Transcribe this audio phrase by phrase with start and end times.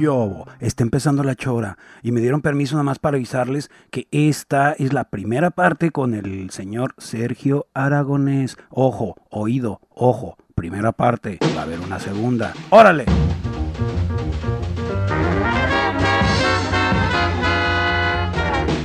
[0.00, 4.72] Yobo, está empezando la chora y me dieron permiso nada más para avisarles que esta
[4.72, 8.56] es la primera parte con el señor Sergio Aragonés.
[8.70, 12.54] Ojo, oído, ojo, primera parte, va a haber una segunda.
[12.70, 13.04] ¡Órale!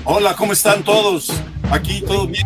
[0.03, 1.31] Hola, ¿cómo están todos?
[1.71, 2.45] Aquí todo bien.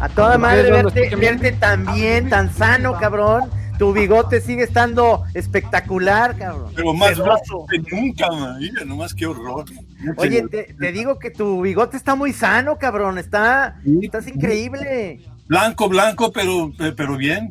[0.00, 3.50] A toda madre verte, verte tan bien, tan sano, cabrón.
[3.78, 6.72] Tu bigote sigue estando espectacular, cabrón.
[6.76, 7.66] Pero más Hermoso.
[7.68, 8.58] que nunca, man.
[8.58, 9.64] Mira, nomás qué horror.
[10.16, 13.18] Oye, te, te digo que tu bigote está muy sano, cabrón.
[13.18, 15.20] Está, estás increíble.
[15.48, 17.50] Blanco, blanco, pero, pero bien.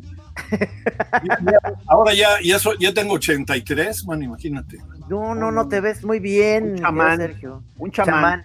[1.86, 4.78] Ahora ya, ya, soy- ya tengo 83, man, imagínate.
[5.08, 7.18] No, no, no te ves muy bien, Un chamán.
[7.18, 7.62] Sergio.
[7.78, 8.44] Un chamán.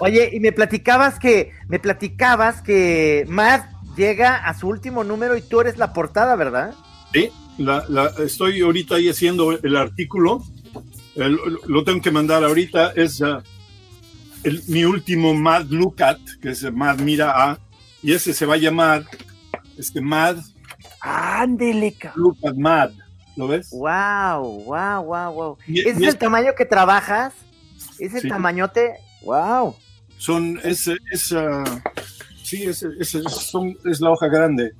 [0.00, 5.42] Oye, y me platicabas que, me platicabas que Matt llega a su último número y
[5.42, 6.74] tú eres la portada, ¿verdad?
[7.12, 10.42] Sí, la, la- estoy ahorita ahí haciendo el artículo.
[11.14, 12.92] El- lo tengo que mandar ahorita.
[12.96, 13.20] Es
[14.42, 17.58] el- mi último Mad Look At, que es Mad Mira A.
[18.02, 19.04] Y ese se va a llamar
[19.78, 20.36] este, Mad
[21.00, 21.96] Ándele.
[22.16, 22.90] Look At Mad.
[23.36, 23.70] ¿Lo ves?
[23.70, 25.58] Wow, wow, wow, wow.
[25.66, 27.32] ¿Ese es es- el tamaño que trabajas?
[27.98, 28.28] ¿Ese Sí.
[28.28, 28.94] tamañote?
[29.22, 29.74] Wow.
[30.18, 31.64] Son, es, es, ah,
[32.44, 34.72] sí, es, es, es- son- es la hoja grande.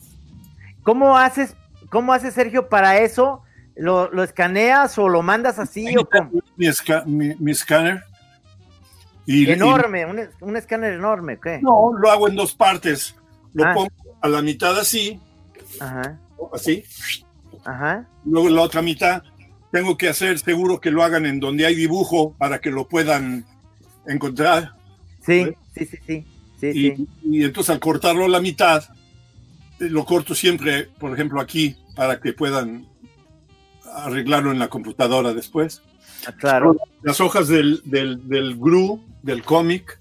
[0.83, 1.57] ¿Cómo haces,
[1.91, 3.43] cómo haces, Sergio, para eso?
[3.77, 6.31] ¿Lo, lo escaneas o lo mandas así o cómo?
[6.57, 8.05] Mi, esca- mi, mi escáner.
[9.27, 11.59] Y, Enorme, un, un escáner enorme, ¿qué?
[11.63, 13.17] no, lo hago en dos partes.
[13.55, 13.73] Lo Ah.
[13.75, 15.19] pongo a la mitad así,
[15.81, 16.19] Ajá,
[16.53, 16.85] así.
[17.65, 18.07] ajá.
[18.25, 19.23] Luego la otra mitad
[19.73, 23.45] tengo que hacer seguro que lo hagan en donde hay dibujo para que lo puedan
[24.07, 24.73] encontrar.
[25.25, 25.57] Sí, ¿Sí?
[25.75, 26.27] sí, sí, sí.
[26.73, 27.09] Sí, Y, sí.
[27.25, 28.83] y entonces al cortarlo a la mitad,
[29.81, 32.87] eh, lo corto siempre, por ejemplo, aquí, para que puedan
[33.95, 35.83] arreglarlo en la computadora después.
[36.27, 36.77] Ah, Claro.
[37.03, 39.99] Las hojas del, del, del GRU, del cómic,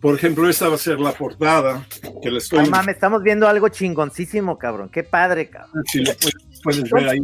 [0.00, 1.86] por ejemplo, esta va a ser la portada
[2.22, 2.68] que le estoy...
[2.68, 4.88] Mames, estamos viendo algo chingoncísimo, cabrón.
[4.90, 5.84] Qué padre, cabrón.
[5.86, 7.18] si lo puedes, puedes ver ahí.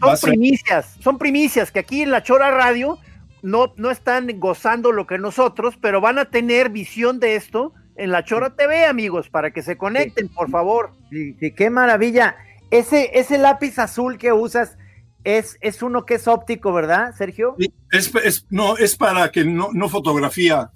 [0.00, 2.98] Son ser- primicias, son primicias que aquí en la Chora Radio
[3.42, 8.10] no, no están gozando lo que nosotros, pero van a tener visión de esto en
[8.10, 10.92] la Chora TV, amigos, para que se conecten, por favor.
[11.10, 12.36] Sí, sí, qué maravilla.
[12.70, 14.78] Ese, ese lápiz azul que usas
[15.24, 17.54] es, es uno que es óptico, ¿verdad, Sergio?
[17.58, 20.70] Sí, Es, es- no, es para que no, no fotografía.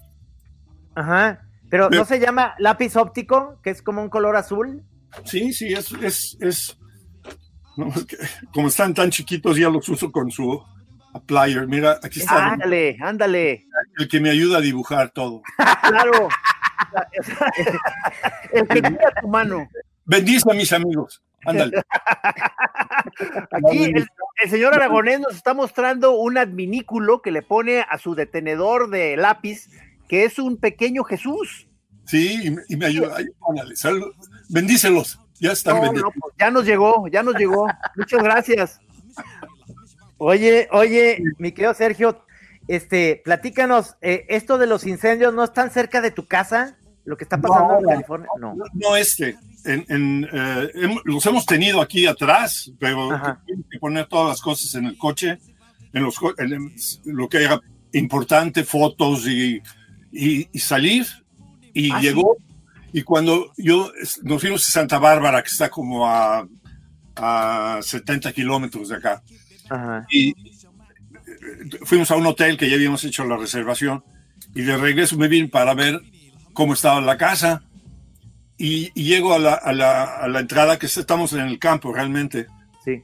[0.94, 1.40] Ajá.
[1.68, 4.84] Pero ¿no se llama lápiz óptico, que es como un color azul?
[5.24, 6.78] Sí, sí, es, es, es-
[7.76, 8.16] no, es que
[8.52, 10.62] como están tan chiquitos ya los uso con su
[11.16, 11.66] applier.
[11.66, 13.66] Mira, aquí está Ándale, ándale.
[13.98, 15.42] el que me ayuda a dibujar todo.
[15.82, 16.28] Claro.
[18.52, 19.68] El que tiene a tu mano.
[20.04, 21.22] Bendice a mis amigos.
[21.44, 21.82] Ándale.
[23.50, 24.06] Aquí el,
[24.42, 29.16] el señor Aragonés nos está mostrando un adminículo que le pone a su detenedor de
[29.16, 29.68] lápiz,
[30.08, 31.66] que es un pequeño Jesús.
[32.04, 33.14] Sí, y me, y me ayuda.
[33.16, 33.74] Ay, ándale.
[34.48, 35.20] Bendícelos.
[35.38, 37.66] Ya están No, no, pues ya nos llegó, ya nos llegó.
[37.96, 38.80] Muchas gracias.
[40.18, 42.22] Oye, oye, mi querido Sergio,
[42.68, 47.24] este, platícanos, eh, esto de los incendios no están cerca de tu casa, lo que
[47.24, 47.84] está pasando No, en.
[47.86, 48.54] California, no.
[48.54, 49.36] No, no este.
[49.64, 53.42] En, en, eh, hem- los hemos tenido aquí atrás, pero Ajá.
[53.46, 55.38] tienes que poner todas las cosas en el coche,
[55.92, 56.72] en, los, en
[57.04, 57.60] lo que era
[57.92, 59.60] importante, fotos y,
[60.12, 61.06] y- y salir.
[61.74, 62.36] Y Ah, llegó,
[62.92, 66.46] y cuando yo es- nos fuimos a Santa Bárbara, que está como a,
[67.16, 69.22] a 70 kilómetros de acá,
[69.70, 70.06] Ajá.
[70.10, 70.34] y eh,
[71.84, 74.04] fuimos a un hotel que ya habíamos hecho la reservación
[74.54, 76.00] y de regreso me vine para ver
[76.52, 77.62] cómo estaba la casa
[78.58, 81.92] y, y llego a la, a, la, a la entrada que estamos en el campo
[81.92, 82.46] realmente.
[82.84, 83.02] Sí.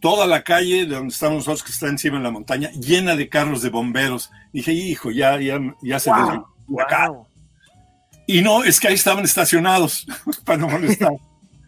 [0.00, 3.28] Toda la calle de donde estamos nosotros, que está encima en la montaña, llena de
[3.28, 4.30] carros de bomberos.
[4.52, 7.08] Dije, hijo, ya, ya, ya se Wow, acá.
[7.10, 7.26] wow.
[8.26, 10.06] Y no, es que ahí estaban estacionados
[10.44, 11.12] para no molestar.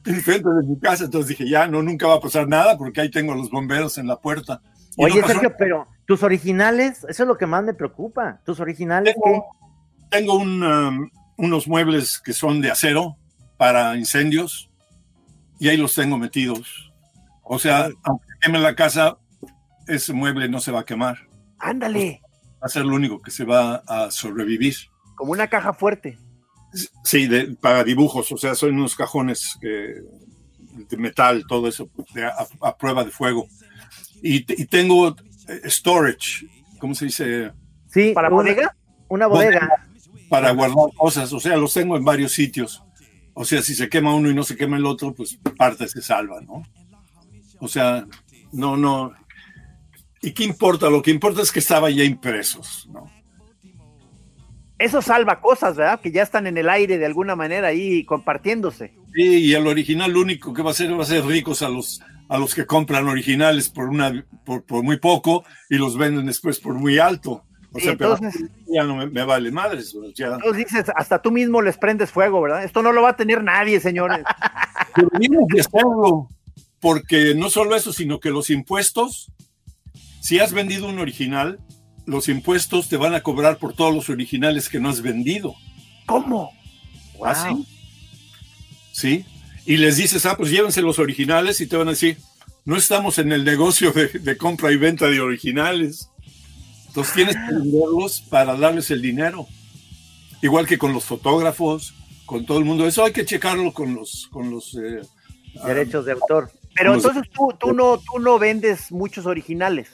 [0.05, 3.11] Enfrente de mi casa, entonces dije, ya, no, nunca va a pasar nada porque ahí
[3.11, 4.61] tengo a los bomberos en la puerta.
[4.97, 8.41] Y Oye, no Sergio, pero tus originales, eso es lo que más me preocuca.
[8.45, 9.41] Tus originales, ¿qué?
[10.11, 13.17] tengo, un, um, unos muebles que son de acero
[13.57, 14.71] para incendios
[15.59, 16.93] y ahí los tengo metidos.
[17.43, 19.17] O sea, aunque queme la casa,
[19.87, 21.19] ese mueble no se va a quemar.
[21.59, 22.21] Ándale,
[22.63, 24.75] Va a ser lo único que se va a sobrevivir.
[25.17, 26.19] como una caja fuerte.
[27.05, 32.47] Sí, de- para dibujos, o sea, son unos cajones de metal, todo eso, de- a,
[32.63, 33.47] a prueba de fuego.
[34.23, 35.15] Y, te- y tengo
[35.49, 36.47] eh, storage,
[36.81, 37.53] ¿cómo se dice?
[37.93, 38.77] Sí, ¿Para una, bodega?
[39.09, 39.87] Una bodega.
[40.29, 42.83] Para guardar cosas, o sea, los tengo en varios sitios.
[43.35, 46.01] O sea, si se quema uno y no se quema el otro, pues parte se
[46.03, 46.63] salva, ¿no?
[47.61, 48.07] O sea,
[48.53, 49.13] no, no.
[50.23, 50.89] ¿Y qué importa?
[50.89, 53.11] Lo que importa es que estaban ya impresos, ¿no?
[54.85, 55.99] Eso salva cosas, ¿verdad?
[55.99, 58.93] Que ya están en el aire de alguna manera ahí compartiéndose.
[59.15, 61.71] Sí, y el original lo único que va a hacer va a ser ricos a
[61.71, 66.27] los a los que compran originales por una por, por muy poco y los venden
[66.27, 67.45] después por muy alto.
[67.73, 68.19] O sea, pero
[68.67, 69.97] ya no me, me vale madres.
[70.15, 70.35] Ya.
[70.35, 72.63] Entonces dices, hasta tú mismo les prendes fuego, ¿verdad?
[72.63, 74.21] Esto no lo va a tener nadie, señores.
[74.97, 76.29] Deberíamos de hacerlo,
[76.79, 79.33] porque no solo eso, sino que los impuestos,
[80.21, 81.59] si has vendido un original,
[82.07, 85.55] los impuestos te van a cobrar por todos los originales que no has vendido.
[86.07, 86.53] ¿Cómo?
[87.25, 87.67] ¿Así?
[88.93, 89.25] Sí.
[89.67, 92.19] Y les dices, ah, pues llévense los originales y te van a decir,
[92.65, 96.11] no estamos en el negocio de, de compra y venta de originales.
[96.89, 99.47] Entonces tienes que venderlos para darles el dinero.
[100.43, 101.95] Igual que con los fotógrafos,
[102.27, 102.87] con todo el mundo.
[102.87, 105.01] Eso hay que checarlo con los, con los eh,
[105.61, 106.51] ah, Derechos de autor.
[106.75, 109.89] Pero entonces tú, tú, no, tú no vendes muchos originales.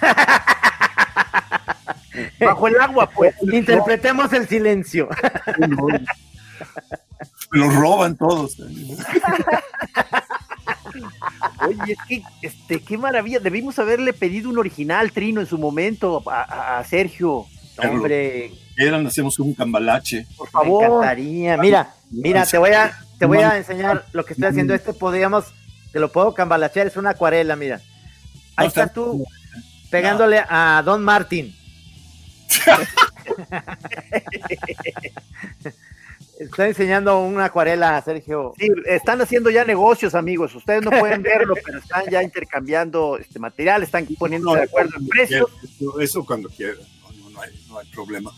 [2.40, 3.34] Bajo el agua, pues.
[3.52, 5.08] Interpretemos el silencio.
[7.50, 8.56] los roban todos.
[11.66, 13.40] Oye, es que, este, qué maravilla.
[13.40, 17.46] Debimos haberle pedido un original, Trino, en su momento a, Sergio.
[17.76, 20.26] Pero Hombre, Quieran, hacemos un cambalache.
[20.36, 20.84] Por me favor.
[20.84, 21.56] encantaría.
[21.56, 24.74] Mira, mira, te voy a, te voy a enseñar lo que estoy haciendo.
[24.74, 25.46] Este podríamos,
[25.92, 27.80] te lo puedo cambalachear, es una acuarela, mira.
[28.56, 29.24] Ahí No, está- tú
[29.90, 31.54] pegándole a Don Martin.
[36.40, 38.54] Estoy enseñando una acuarela a Sergio.
[38.58, 40.54] Sí, están haciendo ya negocios, amigos.
[40.54, 45.06] Ustedes no pueden verlo, pero están ya intercambiando este material, están poniéndose de acuerdo en
[45.06, 45.50] precios.
[45.62, 46.78] Eso, eso cuando quieran,
[47.20, 48.32] no, no, hay, no hay problema.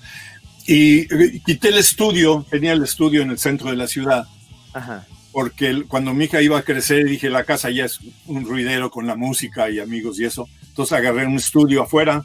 [0.66, 4.26] Y eh, quité el estudio, tenía el estudio en el centro de la ciudad,
[4.72, 5.06] Ajá.
[5.31, 9.06] porque cuando mi hija iba a crecer dije, la casa ya es un ruidero con
[9.06, 10.48] la música y amigos y eso.
[10.72, 12.24] Entonces agarré un estudio afuera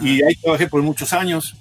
[0.00, 1.56] y ahí trabajé por muchos años.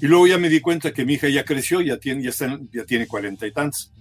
[0.00, 2.58] Y luego ya me di cuenta que mi hija ya creció, ya tiene, ya está,
[2.72, 3.92] ya tiene cuarenta y tantos.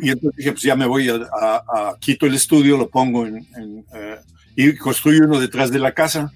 [0.00, 3.26] Y entonces dije, pues ya me voy a, a- a- quito el estudio, lo pongo
[3.26, 4.16] en, en, eh,
[4.54, 6.32] y construyo uno detrás de la casa.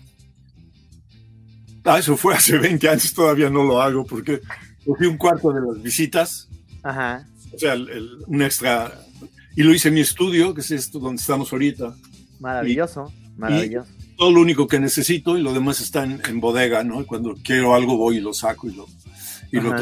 [1.84, 4.40] Ah, eso fue hace 20 años, todavía no lo hago porque
[4.84, 6.48] cogí un cuarto de las visitas,
[6.82, 7.28] Ajá.
[7.52, 8.92] o sea, el- el- un extra,
[9.56, 11.94] y lo hice en mi estudio, que es esto donde estamos ahorita.
[12.40, 13.90] Maravilloso, maravilloso.
[14.16, 17.04] Todo lo único que necesito y lo demás está en, en bodega, ¿no?
[17.06, 18.86] Cuando quiero algo voy y lo saco y lo,
[19.50, 19.74] y lo.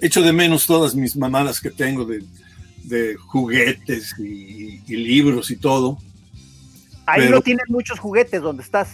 [0.00, 2.24] Echo de menos todas mis mamadas que tengo de,
[2.84, 5.98] de juguetes y, y libros y todo.
[7.06, 8.88] Ahí Pero- no tienen muchos juguetes donde estás.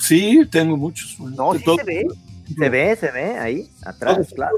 [0.00, 1.18] Sí, tengo muchos.
[1.20, 2.06] No, De sí todo- se ve.
[2.58, 4.56] Se ve, se ve ahí, atrás, todos, claro.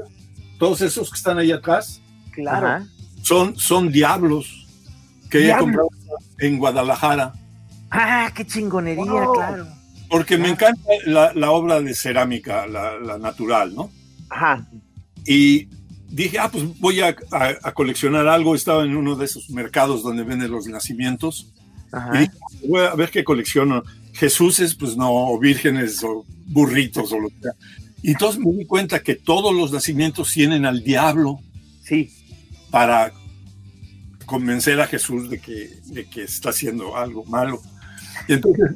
[0.59, 2.67] todos esos que están ahí atrás Claro.
[2.67, 2.87] Ajá.
[3.21, 4.67] son, son diablos
[5.29, 5.87] que he comprado
[6.39, 7.33] en Guadalajara.
[7.97, 9.33] Ah, qué chingonería, Wow.
[9.33, 9.67] claro.
[10.09, 13.89] Porque me encanta la, la obra de cerámica, la, la natural, ¿no?
[14.29, 14.67] Ajá.
[15.25, 15.67] Y
[16.09, 18.53] dije, ah, pues voy a, a- a coleccionar algo.
[18.55, 21.51] Estaba en uno de esos mercados donde venden los nacimientos.
[21.91, 22.11] Y Ajá.
[22.19, 22.31] dije,
[22.67, 23.83] voy a ver qué colecciono.
[24.13, 27.51] Jesuses, pues no, o vírgenes, o burritos, o lo que sea.
[28.03, 31.39] Y entonces me di cuenta que todos los nacimientos tienen al diablo
[31.83, 32.11] Sí.
[32.69, 33.11] para
[34.25, 37.61] convencer a Jesús de que, de que está haciendo algo malo.
[38.27, 38.71] Y entonces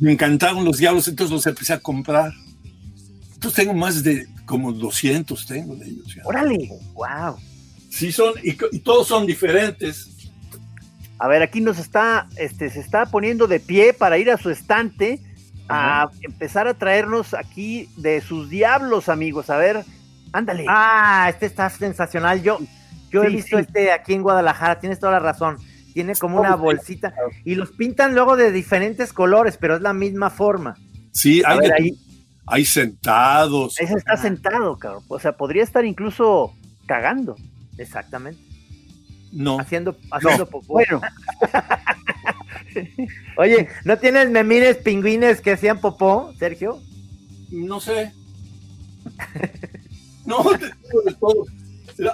[0.00, 2.32] me encantaron los diablos, entonces los empecé a comprar.
[3.34, 6.14] Entonces tengo más de como 200 tengo de ellos.
[6.14, 6.22] ya.
[6.24, 6.68] Órale.
[6.94, 7.36] Wow.
[7.90, 10.30] Sí son, y, y todos son diferentes.
[11.18, 14.50] A ver, aquí nos está, este, se está poniendo de pie para ir a su
[14.50, 15.20] estante
[15.68, 19.48] a empezar a traernos aquí de sus diablos, amigos.
[19.48, 19.84] A ver,
[20.32, 20.66] ándale.
[20.68, 22.42] Ah, este está sensacional.
[22.42, 22.58] Yo,
[23.10, 23.64] yo he visto sí.
[23.66, 25.58] este aquí en Guadalajara, tienes toda la razón.
[25.92, 30.30] Tiene como una bolsita y los pintan luego de diferentes colores, pero es la misma
[30.30, 30.76] forma.
[31.12, 31.98] Sí, hay, ver, de- ahí,
[32.46, 33.78] hay sentados.
[33.80, 35.04] ese está sentado, cabrón.
[35.08, 36.54] O sea, podría estar incluso
[36.86, 37.36] cagando.
[37.78, 38.40] Exactamente.
[39.32, 40.74] No, Haciendo, haciendo popó.
[40.74, 41.00] Bueno,
[43.36, 46.80] Oye, ¿no tienes memines pingüines que hacían popó, Sergio?
[47.50, 48.12] no sé.
[50.24, 51.44] No, te digo de todo.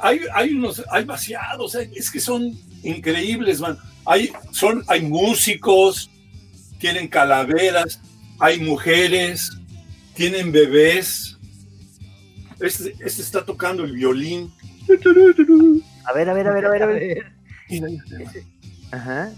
[0.00, 3.78] Hay, hay unos, hay vaciados, es que son increíbles, man.
[4.04, 6.10] Hay, son, hay músicos,
[6.78, 8.00] tienen calaveras,
[8.38, 9.50] hay mujeres,
[10.14, 11.36] tienen bebés.
[12.60, 14.52] Este, este está tocando el violín.
[16.04, 17.32] A ver, a ver, a ver, a ver, a ver.
[18.90, 19.30] Ajá.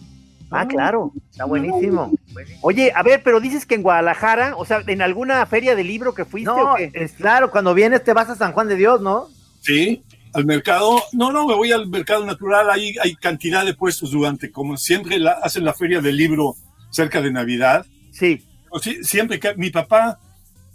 [0.52, 2.12] Ah, claro, está buenísimo.
[2.60, 6.12] Oye, a ver, pero dices que en Guadalajara, o sea, en alguna feria de libro
[6.12, 6.90] que fuiste No, o qué?
[6.92, 9.28] es claro, cuando vienes te vas a San Juan de Dios, ¿no?
[9.60, 10.02] Sí,
[10.32, 11.02] al mercado.
[11.12, 12.70] No, no, me voy al mercado natural.
[12.70, 16.54] Hay, hay cantidad de puestos durante, como siempre la- hacen la feria del libro
[16.90, 17.86] cerca de Navidad.
[18.12, 18.42] Sí.
[19.02, 20.18] Siempre que mi papá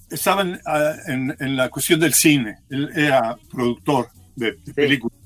[0.09, 5.17] estaba en, ah, en- en la cuestión del cine, él era productor de, de películas.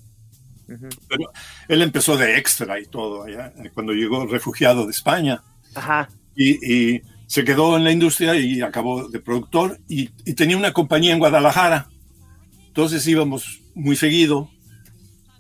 [0.68, 1.32] Pero
[1.68, 5.42] él empezó de extra y todo, allá, eh, cuando llegó refugiado de España.
[5.74, 6.08] Ajá.
[6.36, 10.72] Y, y se quedó en la industria y acabó de productor y, y tenía una
[10.74, 11.90] compañía en Guadalajara.
[12.80, 14.50] Entonces íbamos muy seguido.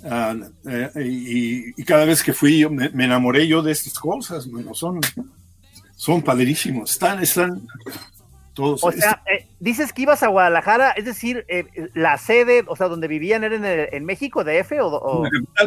[0.03, 0.35] ah,
[0.69, 4.45] eh, y, y cada vez que fui, yo me, me enamoré yo de estas cosas.
[4.51, 4.99] bueno, son,
[5.95, 6.91] son padrísimos.
[6.91, 7.61] Están, están
[8.53, 8.83] todos.
[8.83, 12.89] O sea, eh, dices que ibas a Guadalajara, es decir, eh, la sede, o sea,
[12.89, 15.23] donde vivían era en, el- en México, DF o, o-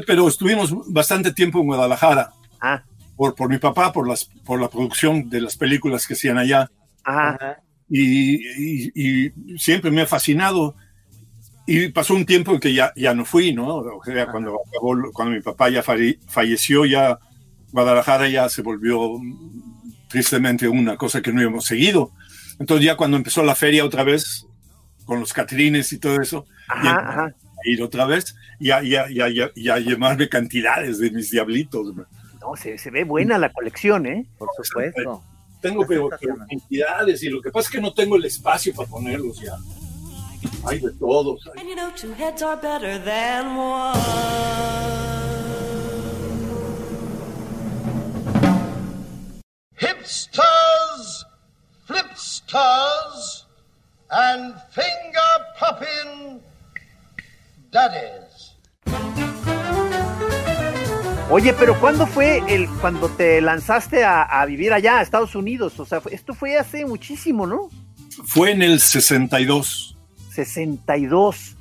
[0.06, 2.32] pero estuvimos bastante tiempo en Guadalajara.
[2.60, 2.82] Ah.
[3.16, 6.70] Por, por mi papá, por, las, por la producción de las películas que hacían allá.
[7.02, 7.60] Ajá.
[7.88, 8.36] Y,
[8.86, 10.74] y- y siempre me ha fascinado.
[11.66, 13.76] Y pasó un tiempo que ya, ya no fui, ¿no?
[13.76, 14.58] O sea, cuando,
[15.12, 17.18] cuando mi papá ya falle- falleció, ya
[17.70, 22.10] Guadalajara ya se volvió mm, tristemente una cosa que no hemos seguido.
[22.58, 24.46] Entonces ya cuando empezó la feria otra vez,
[25.04, 27.24] con los catrines y todo eso, Ajá, ajá.
[27.26, 31.94] a ir otra vez, ya, ya, ya, ya, ya llevarme cantidades de mis diablitos.
[32.40, 34.26] No, se, se ve buena la colección, ¿eh?
[34.38, 35.22] Por supuesto.
[35.60, 38.88] Tengo pero, pero cantidades y lo que pasa es que no tengo el espacio para
[38.88, 39.52] ponerlos ya.
[40.66, 41.40] Hay de todos.
[41.46, 45.02] hay- And you know, two heads are better than one.
[49.92, 51.26] hipsters,
[51.86, 53.46] flipsters,
[54.10, 56.40] and finger popping
[57.70, 58.56] daddies.
[61.30, 65.80] Oye, pero ¿cuándo fue el cuando te lanzaste a, a vivir allá, a Estados Unidos?
[65.80, 67.70] O sea, fue- esto fue hace muchísimo, ¿no?
[68.26, 69.91] Fue en el 62.
[70.34, 71.56] 62.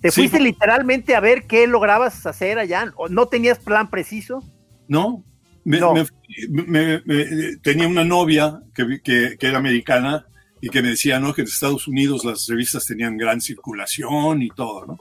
[0.00, 2.92] ¿Te Sí, fuiste literalmente a ver qué lograbas hacer allá?
[2.96, 4.42] ¿O no tenías plan preciso?
[4.88, 5.24] ¿No?
[5.64, 5.94] Me- No.
[5.94, 6.06] me-
[6.48, 10.26] me- me- tenía una novia que, que, que era americana
[10.60, 11.34] y que me decía ¿no?
[11.34, 15.00] que en Estados Unidos las revistas tenían gran circulación y todo, ¿no?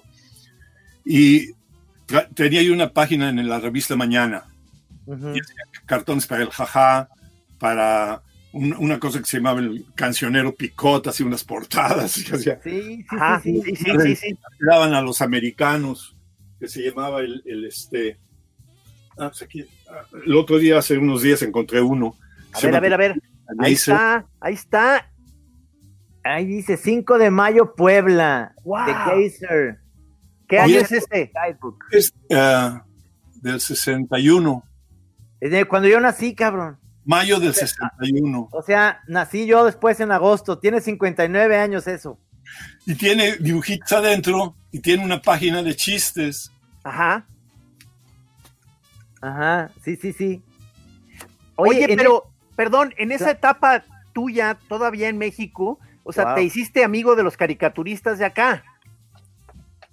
[1.05, 1.51] Y
[2.33, 4.45] tenía yo una página en la revista Mañana,
[5.07, 5.55] y hacía
[5.85, 7.09] cartones para el jajá,
[7.59, 8.21] para
[8.55, 13.05] un- una cosa que se llamaba el cancionero Picot, hacía unas portadas, y hacía, Sí,
[13.09, 13.85] sí, sí, sí, sí.
[13.85, 14.39] sí, sí, sí.
[14.59, 16.15] daban a los americanos,
[16.59, 18.17] que se llamaba el, el, este.
[19.17, 22.15] ah, pues aquí, ah, el otro día, hace unos días, encontré uno.
[22.53, 23.21] A ver, a ver, a ver.
[23.59, 25.11] Ahí está, ahí está.
[26.23, 28.55] Ahí dice 5 de mayo, Puebla.
[28.63, 28.85] Wow.
[28.87, 29.79] De Geyser.
[30.47, 31.31] ¿Qué año es este?
[31.91, 32.83] Es ah,
[33.41, 34.63] del 61,
[35.39, 36.77] Es de cuando yo nací, cabrón.
[37.05, 38.49] Mayo del 61.
[38.51, 40.57] O sea, nací yo después en agosto.
[40.59, 42.19] Tiene 59 años eso.
[42.85, 46.51] Y tiene dibujitos adentro y tiene una página de chistes.
[46.83, 47.25] Ajá.
[49.21, 50.43] Ajá, sí, sí, sí.
[51.55, 53.83] Oye, pero, perdón, en esa etapa
[54.13, 56.35] tuya, todavía en México, o sea, Wow.
[56.35, 58.63] ¿te hiciste amigo de los caricaturistas de acá?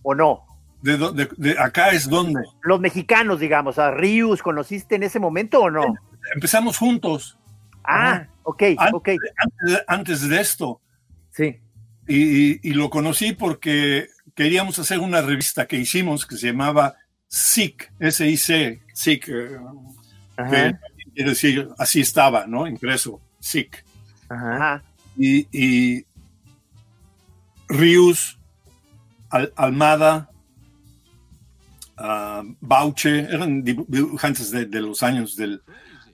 [0.02, 0.45] ¿O no?
[0.83, 5.61] De, de- de acá es donde Los mexicanos, digamos, a Rius, ¿conociste en ese momento
[5.61, 5.95] o no?
[6.35, 7.38] Empezamos juntos.
[7.85, 9.09] Ah, ok, Antes, ok.
[9.37, 10.81] antes de- antes de esto.
[11.31, 11.57] Sí.
[12.07, 16.95] Y, y- y lo conocí porque queríamos hacer una revista que hicimos que se llamaba
[17.29, 19.59] SIC, S-I-C, SIC, eh,
[20.37, 20.75] que
[21.14, 22.67] quiere decir así estaba, ¿no?
[22.67, 23.85] Impreso, SIC.
[24.29, 24.83] Ajá.
[25.17, 26.07] Y, y
[27.69, 28.38] Rius,
[29.31, 30.31] Al- Almada,
[31.97, 35.62] ah, Bauche, eran dibu- dibujantes de, de los años del,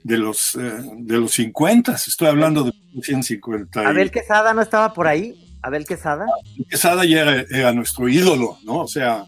[0.03, 3.83] de, los, eh, de los 50, estoy hablando de 1950.
[3.83, 5.35] y- Abel Quesada no estaba por ahí.
[5.61, 6.25] Abel Quesada.
[6.69, 8.79] Quesada ya era, era nuestro ídolo, ¿no?
[8.79, 9.25] O sea,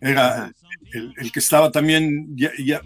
[0.00, 0.52] era
[0.92, 2.80] el, el que estaba también ya- ya,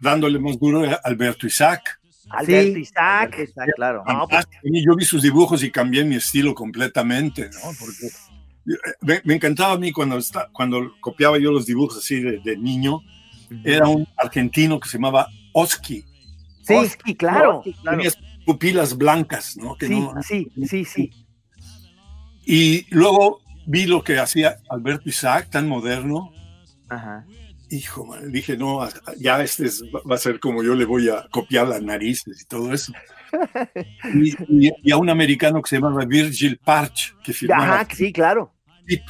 [0.00, 1.98] dándole más duro era Alberto Isaac.
[2.28, 3.32] Alberto Sí, Isaac.
[3.34, 4.04] Alberto Isaac, claro.
[4.06, 7.70] No, pues, yo vi sus dibujos y cambié mi estilo completamente, ¿no?
[7.78, 12.20] Porque eh, me, me encantaba a mí cuando, está, cuando copiaba yo los dibujos así
[12.20, 13.00] de, de niño.
[13.64, 16.04] Era un argentino que se llamaba Oski.
[16.62, 17.62] Sí, Oski, claro.
[17.64, 18.02] Sí, claro.
[18.46, 19.76] Pupilas blancas, ¿no?
[19.76, 21.10] Que Sí, no- sí, sí, sí.
[22.44, 26.32] Y luego vi lo que hacía Alberto Isaac, tan moderno.
[26.88, 27.24] Ajá.
[27.70, 28.80] Hijo, man, dije, no,
[29.18, 32.44] ya este es- va a ser como yo le voy a copiar las narices y
[32.46, 32.92] todo eso.
[34.14, 34.34] Y,
[34.66, 38.52] y- y a un americano que se llamaba Virgil Parch, que firmaba Ajá, sí, claro.
[38.86, 39.02] Tip,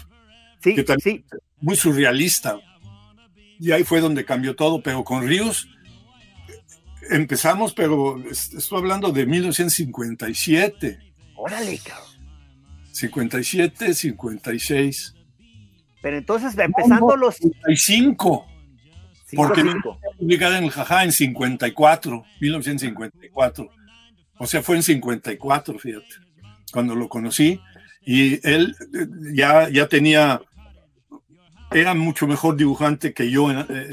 [0.63, 1.39] Sí, que también- sí.
[1.61, 2.59] muy surrealista.
[3.59, 5.69] Y ahí fue donde cambió todo, pero con Ríos
[7.11, 10.99] empezamos, pero es- estoy hablando de 1957,
[11.37, 12.07] Órale, cabrón.
[12.93, 15.15] 57, 56,
[16.03, 18.47] Pero entonces, empezando los 55,
[19.35, 19.99] porque cinco.
[20.19, 23.71] publicada en el Jajá en 54, 1954.
[24.39, 26.07] O sea, fue en 54, fíjate,
[26.73, 27.61] cuando lo conocí.
[28.05, 30.41] Y él eh, ya, ya tenía,
[31.71, 33.91] era mucho mejor dibujante que yo, eh, eh,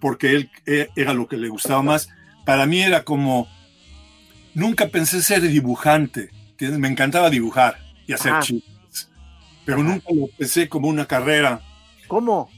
[0.00, 2.08] porque él eh, era lo que le gustaba más.
[2.44, 3.48] Para mí era como,
[4.54, 8.42] nunca pensé ser dibujante, me encantaba dibujar y hacer Ajá.
[8.42, 9.10] chistes,
[9.64, 11.60] pero nunca lo pensé como una carrera.
[12.08, 12.50] ¿Cómo?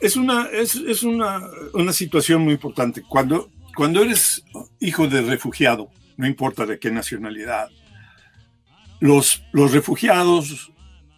[0.00, 1.40] Es una, es, es una,
[1.74, 3.02] una situación muy importante.
[3.02, 4.44] Cuando, cuando eres
[4.80, 7.68] hijo de refugiado, no importa de qué nacionalidad,
[9.00, 10.72] los, los refugiados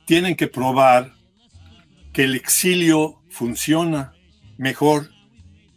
[0.07, 1.15] tienen que probar
[2.13, 4.16] que el exilio funciona
[4.59, 5.11] mejor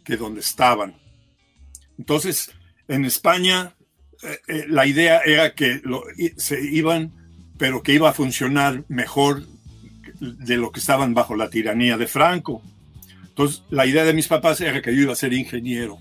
[0.04, 0.96] que donde estaban.
[1.98, 2.50] Entonces,
[2.88, 3.74] en España,
[4.22, 6.02] eh, eh, la idea era que lo-
[6.36, 7.12] se iban,
[7.58, 9.42] pero que iba a funcionar mejor
[10.20, 12.62] de lo que estaban bajo la tiranía de Franco.
[13.28, 15.98] Entonces, la idea de mis papás era que yo iba a ser ingeniero,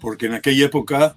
[0.00, 1.16] porque en aquella época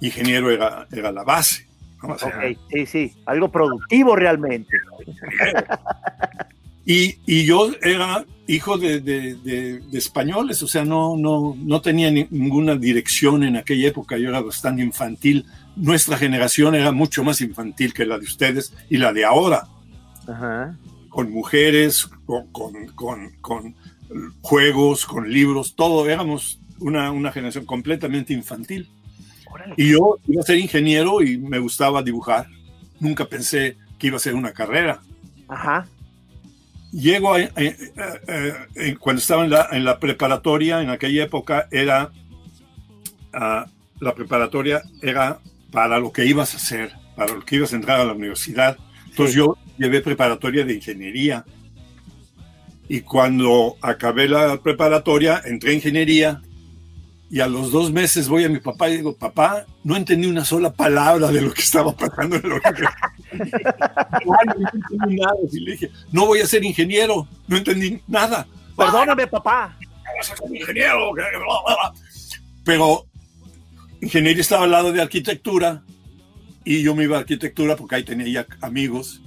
[0.00, 1.66] ingeniero era, era la base.
[2.02, 2.14] ¿no?
[2.14, 3.12] O sea, Ok, sí, sí.
[3.26, 4.76] Algo productivo realmente.
[6.86, 11.80] Y, y yo era hijo de, de- de- de españoles, o sea, no, no, no
[11.80, 15.46] tenía ni- ninguna dirección en aquella época, yo era bastante infantil.
[15.76, 19.66] Nuestra generación era mucho más infantil que la de ustedes y la de ahora,
[20.28, 20.76] Ajá.
[21.08, 23.74] con mujeres, con, con- con- con
[24.42, 28.88] juegos, con libros, todo, éramos una, una generación completamente infantil.
[29.76, 32.46] Y yo iba a ser ingeniero y me gustaba dibujar.
[33.00, 35.00] Nunca pensé que iba a ser una carrera.
[35.48, 35.86] Ajá.
[36.94, 41.66] Llego a- eh, eh, eh, cuando estaba en la, en la preparatoria, en aquella época
[41.72, 42.12] era
[43.32, 43.66] ah,
[44.00, 45.40] la preparatoria era
[45.72, 48.78] para lo que ibas a hacer, para lo que ibas a entrar a la universidad.
[49.10, 51.44] Entonces yo llevé preparatoria de ingeniería.
[52.88, 56.42] Y cuando acabé la preparatoria, entré a ingeniería
[57.34, 60.44] y a los dos meses voy a mi papá y digo, papá, no entendí una
[60.44, 62.48] sola palabra de lo que estaba pasando en
[65.16, 65.34] nada.
[65.50, 68.46] Y le dije, no voy a ser ingeniero, no entendí nada.
[68.76, 69.76] Perdóname, papá.
[70.48, 71.10] Ingeniero.
[72.64, 73.04] Pero
[74.00, 75.82] ingeniería estaba al lado de arquitectura
[76.64, 79.22] y yo me iba a arquitectura porque ahí tenía ya amigos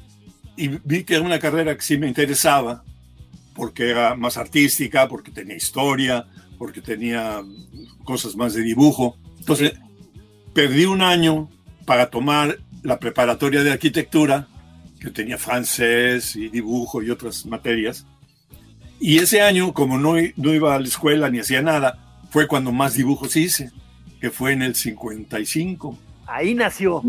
[0.56, 2.86] y vi que era una carrera que sí me interesaba
[3.54, 6.26] porque era más artística, porque tenía historia,
[6.58, 7.42] porque tenía
[8.04, 9.18] cosas más de dibujo.
[9.40, 9.74] Entonces,
[10.54, 11.50] perdí un año
[11.86, 14.48] para tomar la preparatoria de arquitectura,
[15.00, 18.06] que tenía francés y dibujo y otras materias.
[19.00, 22.72] Y ese año, como no, no iba a la escuela ni hacía nada, fue cuando
[22.72, 23.72] más dibujos hice,
[24.20, 25.98] que fue en el 55.
[26.26, 27.04] Ahí nació.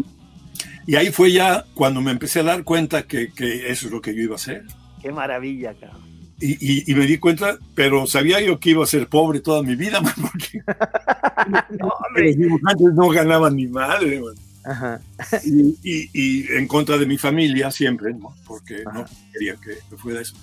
[0.87, 4.01] Y ahí fue ya cuando me empecé a dar cuenta que, que eso es lo
[4.01, 4.65] que yo iba a hacer.
[5.01, 6.08] Qué maravilla, cabrón.
[6.41, 9.63] Y, y- y me di cuenta, pero sabía yo que iba a ser pobre toda
[9.63, 10.61] mi vida, man, porque
[12.23, 14.21] los dibujantes no ganaban ni madre.
[14.21, 14.35] man.
[14.65, 15.01] Ajá.
[15.45, 18.35] Y, y- y en contra de mi familia siempre, ¿no?
[18.47, 20.35] porque no quería que fuera eso.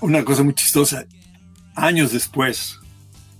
[0.00, 1.04] Una cosa muy chistosa,
[1.74, 2.78] años después,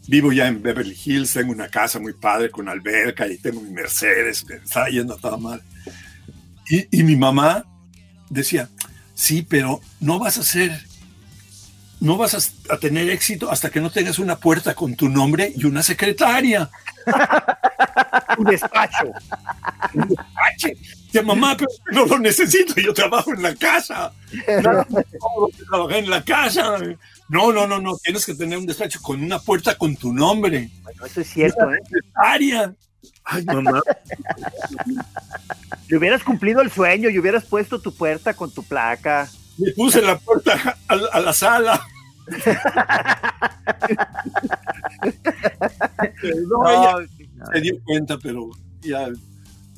[0.06, 3.70] vivo ya en Beverly Hills, tengo una casa muy padre con alberca y tengo mi
[3.70, 5.62] Mercedes, me estaba yendo toda madre.
[6.70, 7.64] Y, y mi mamá
[8.30, 8.68] decía,
[9.20, 10.80] sí, pero no vas a ser,
[12.00, 15.52] no vas a, a tener éxito hasta que no tengas una puerta con tu nombre
[15.54, 16.70] y una secretaria.
[18.38, 19.12] Un despacho.
[19.94, 20.68] Un despacho.
[21.04, 24.12] Dice, mamá, pero no lo necesito, yo trabajo en la casa.
[24.30, 26.78] Que trabajé en la casa.
[27.28, 30.70] No, no, no, no, tienes que tener un despacho con una puerta con tu nombre.
[30.82, 31.78] Bueno, eso es cierto, ¿eh?
[31.84, 32.74] secretaria.
[33.24, 33.80] Ay, mamá.
[35.90, 39.28] Le hubieras cumplido el sueño y hubieras puesto tu puerta con tu placa.
[39.58, 41.80] Le puse la puerta a, la- a la sala.
[46.48, 47.06] No, ella
[47.52, 48.50] se dio cuenta, pero
[48.82, 49.08] ya.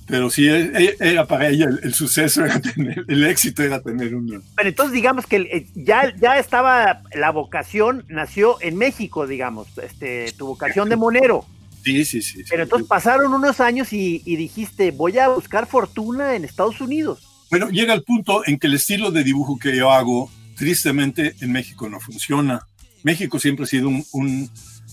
[0.06, 4.14] Pero sí, e- era para ella el, el suceso, era tener, el éxito era tener
[4.14, 4.40] una.
[4.56, 10.32] Pero entonces digamos que eh, ya, ya estaba, la vocación nació en México, digamos, este,
[10.36, 11.46] tu vocación de monero.
[11.82, 12.42] Sí, sí, sí.
[12.48, 17.26] Pero entonces pasaron unos años y, y dijiste, voy a buscar fortuna en Estados Unidos.
[17.50, 21.52] Bueno, llega el punto en que el estilo de dibujo que yo hago, tristemente, en
[21.52, 22.66] México no funciona.
[23.02, 24.50] México siempre ha sido un, un-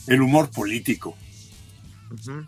[0.08, 1.15] el humor político.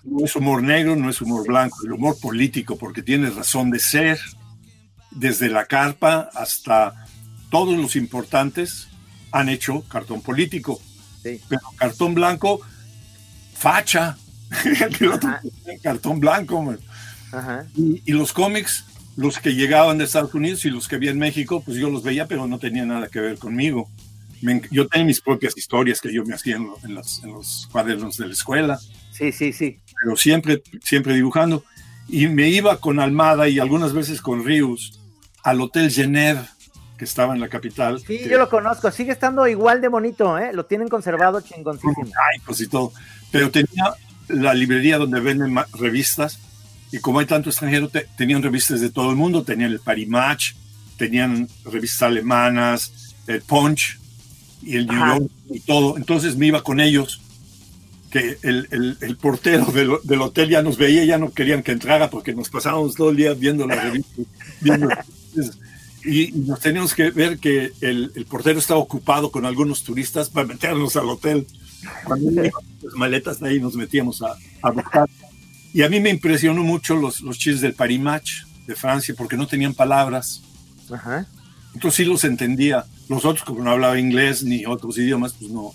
[0.04, 3.77] No es humor negro, no es humor blanco, el humor político, porque tiene razón de
[3.80, 4.19] ser,
[5.12, 7.06] desde la carpa hasta
[7.51, 8.88] todos los importantes
[9.32, 10.82] han hecho cartón político.
[11.47, 12.60] Pero cartón blanco,
[13.54, 14.17] facha.
[14.99, 15.29] El otro,
[15.83, 16.61] cartón blanco.
[16.61, 16.79] man.
[17.31, 17.65] Ajá.
[17.75, 18.85] Y, y los cómics,
[19.15, 22.03] los que llegaban de Estados Unidos y los que había en México, pues yo los
[22.03, 23.89] veía, pero no tenía nada que ver conmigo.
[24.41, 27.31] Me yo tenía mis propias historias que yo me hacía en, lo- en las- en
[27.31, 28.79] los cuadernos de la escuela
[29.11, 29.79] Sí, sí, sí.
[30.03, 31.63] pero siempre, siempre dibujando.
[32.07, 34.99] Y me iba con Almada y algunas veces con Rius
[35.43, 36.41] al Hotel Genève,
[36.97, 37.99] que estaba en la capital.
[37.99, 38.89] Sí, que- yo lo conozco.
[38.91, 40.51] Sigue estando igual de bonito, ¿eh?
[40.53, 41.93] Lo tienen conservado chingoncísimo.
[42.03, 42.91] mosaicos y todo.
[43.31, 43.93] Pero tenía
[44.27, 46.39] la librería donde venden revistas
[46.91, 49.43] y como hay tanto extranjero, te- tenían revistas de todo el mundo.
[49.43, 50.53] Tenían el Paris Match,
[50.97, 53.97] tenían revistas alemanas, el Punch
[54.62, 55.17] y el New Ajá.
[55.17, 55.97] York y todo.
[55.97, 57.21] Entonces me iba con ellos
[58.12, 61.71] que el, el- el portero del, del hotel ya nos veía, ya no querían que
[61.71, 64.21] entrara porque nos pasábamos todo el día viendo la revista.
[64.60, 64.89] viendo-
[66.03, 70.29] y, y nos teníamos que ver que el, el portero estaba ocupado con algunos turistas
[70.29, 71.47] para meternos al hotel.
[72.03, 75.09] Cuando las maletas de ahí nos metíamos a, a buscar.
[75.73, 78.31] Y a mí me impresionó mucho los, los chistes del Paris Match
[78.67, 80.41] de Francia porque no tenían palabras.
[80.91, 81.25] Ajá.
[81.73, 82.85] Entonces sí los entendía.
[83.07, 85.73] Los otros, como no hablaba inglés ni otros idiomas, pues no.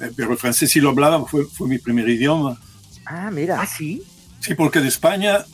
[0.00, 2.60] Eh, Pero el francés sí lo hablaba, fue, fue mi primer idioma.
[3.06, 3.60] Ah, mira.
[3.60, 4.02] Ah, sí.
[4.40, 5.44] Sí, porque de España,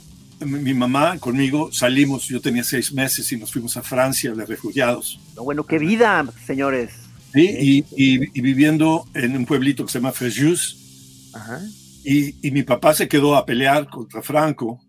[0.40, 4.44] mi mi mamá conmigo salimos, yo tenía seis meses y nos fuimos a Francia de
[4.44, 5.20] refugiados.
[5.36, 6.90] No, bueno, qué vida, señores.
[7.34, 7.42] ¿Sí?
[7.60, 11.30] Y, y- y viviendo en un pueblito que se llama Fréjus.
[11.34, 11.60] Ajá.
[12.04, 14.80] Y, y mi papá se quedó a pelear contra Franco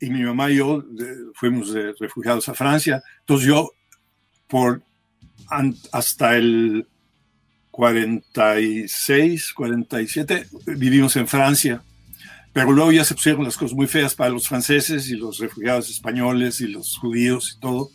[0.00, 3.02] y mi mamá y yo eh, fuimos de refugiados a Francia.
[3.20, 3.70] Entonces yo,
[4.48, 4.82] por
[5.48, 6.86] an- hasta el
[7.70, 11.82] 46, 47, vivimos en Francia.
[12.52, 15.90] Pero luego ya se pusieron las cosas muy feas para los franceses y los refugiados
[15.90, 17.90] españoles y los judíos y todo.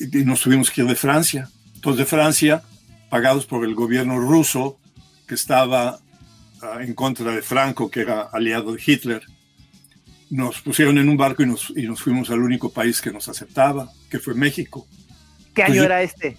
[0.00, 1.48] Y nos tuvimos que ir de Francia.
[1.74, 2.62] Entonces de Francia,
[3.14, 4.80] pagados por el gobierno ruso,
[5.28, 6.00] que estaba
[6.62, 9.22] ah, en contra de Franco, que era aliado de Hitler,
[10.30, 13.28] nos pusieron en un barco y nos, y nos fuimos al único país que nos
[13.28, 14.88] aceptaba, que fue México.
[15.54, 16.36] ¿Qué año era este?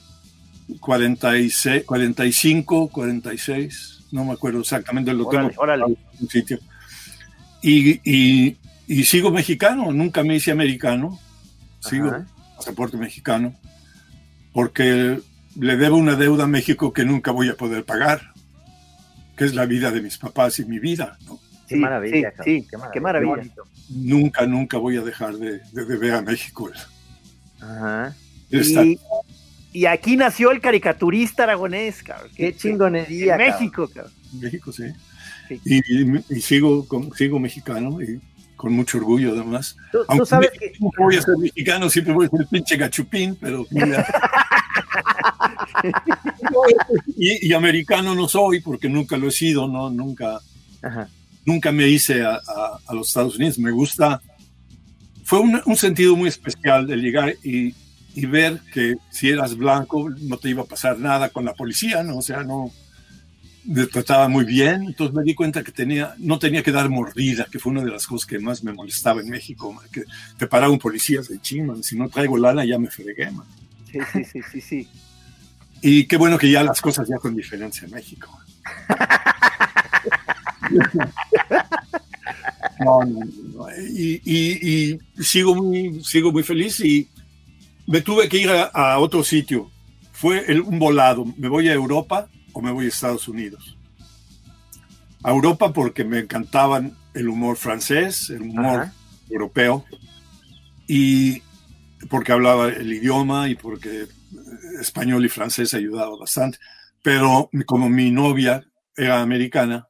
[0.82, 5.84] 46, 45, 46, no me acuerdo exactamente, lo Órale, tengo órale.
[6.20, 6.60] en sitio.
[7.62, 11.18] Y, y- y sigo mexicano, nunca me hice americano,
[11.80, 12.28] sigo Ajá.
[12.58, 13.56] pasaporte mexicano,
[14.52, 15.22] porque
[15.56, 18.34] le debo una deuda a México que nunca voy a poder pagar,
[19.38, 21.18] que es la vida de mis papás y mi vida.
[21.26, 21.40] ¿no?
[21.68, 22.92] Qué Sí, maravilla, sí, sí, qué maravilla.
[22.94, 23.44] qué maravilla.
[23.44, 23.62] Qué.
[23.90, 26.70] Nunca, nunca voy a dejar de, de deber a México.
[27.62, 28.16] Ajá.
[28.50, 29.00] Y,
[29.74, 32.32] y aquí nació el caricaturista aragonés, cabrón.
[32.36, 33.38] Qué En chingonería.
[33.38, 33.48] cabrón.
[33.54, 34.14] México, cabrón.
[34.40, 34.84] México, sí.
[35.48, 35.62] Sí.
[35.66, 38.20] Y, y- y sigo, con- sigo mexicano y
[38.56, 39.76] con mucho orgullo además.
[39.92, 40.74] Tú, tú Aunque sabes me- que.
[40.80, 44.06] nunca voy a ser mexicano, siempre voy a ser el pinche gachupín, pero mira.
[47.18, 50.40] y, y americano no soy porque nunca lo he sido, no, nunca,
[50.82, 51.10] Ajá.
[51.46, 53.58] nunca me hice a, a- a los Estados Unidos.
[53.60, 54.22] Me gusta.
[55.24, 57.74] Fue un, un sentido muy especial de llegar y,
[58.14, 62.04] y ver que si eras blanco no te iba a pasar nada con la policía,
[62.04, 62.18] ¿no?
[62.18, 62.72] O sea, no
[63.64, 64.84] me trataba muy bien.
[64.84, 67.90] Entonces me di cuenta que tenía, no tenía que dar mordida, que fue una de
[67.90, 70.04] las cosas que más me molestaba en México, man, que
[70.38, 73.48] te paraba un policía de ching, si no traigo lana ya me fregué, man.
[73.96, 74.88] Sí, sí, sí, sí, sí.
[75.82, 78.28] Y qué bueno que ya las cosas ya con diferencia en México.
[82.80, 83.20] No, no,
[83.54, 83.68] no.
[83.78, 87.08] Y, y- y sigo, muy, sigo muy feliz y
[87.88, 89.72] me tuve que ir a, a otro sitio.
[90.12, 91.26] Fue el- un volado.
[91.38, 93.78] ¿Me voy a Europa o me voy a Estados Unidos?
[95.24, 98.94] A Europa porque me encantaban el humor francés, el humor Ajá.
[99.30, 99.86] europeo
[100.88, 101.42] y
[102.10, 104.08] porque hablaba el idioma y porque eh,
[104.80, 106.58] español y francés ayudaba bastante.
[107.02, 108.64] Pero como mi novia
[108.96, 109.88] era americana,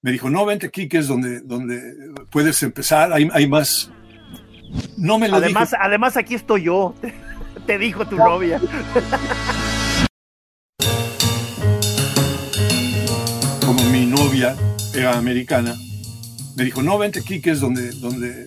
[0.00, 1.80] me dijo, no, vente aquí, que es donde, donde
[2.30, 3.90] puedes empezar, hay, hay más.
[4.96, 5.82] No me lo Además, dijo.
[5.82, 6.94] además aquí estoy yo.
[7.66, 8.60] Te dijo tu novia.
[13.66, 14.56] Como mi novia
[14.94, 15.74] era americana,
[16.56, 18.46] me dijo, no, vente aquí, que es donde, donde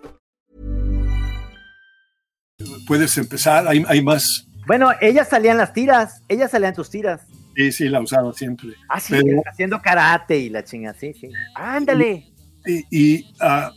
[2.91, 4.45] Puedes empezar, hay, hay más.
[4.67, 7.21] Bueno, ella salía en las tiras, ella salía en tus tiras.
[7.55, 8.71] Sí, sí, la usaba siempre.
[8.89, 11.29] Ah, sí, Pero- haciendo karate y la chinga, sí, sí.
[11.55, 12.27] Ándale.
[12.65, 13.71] y, y, ah,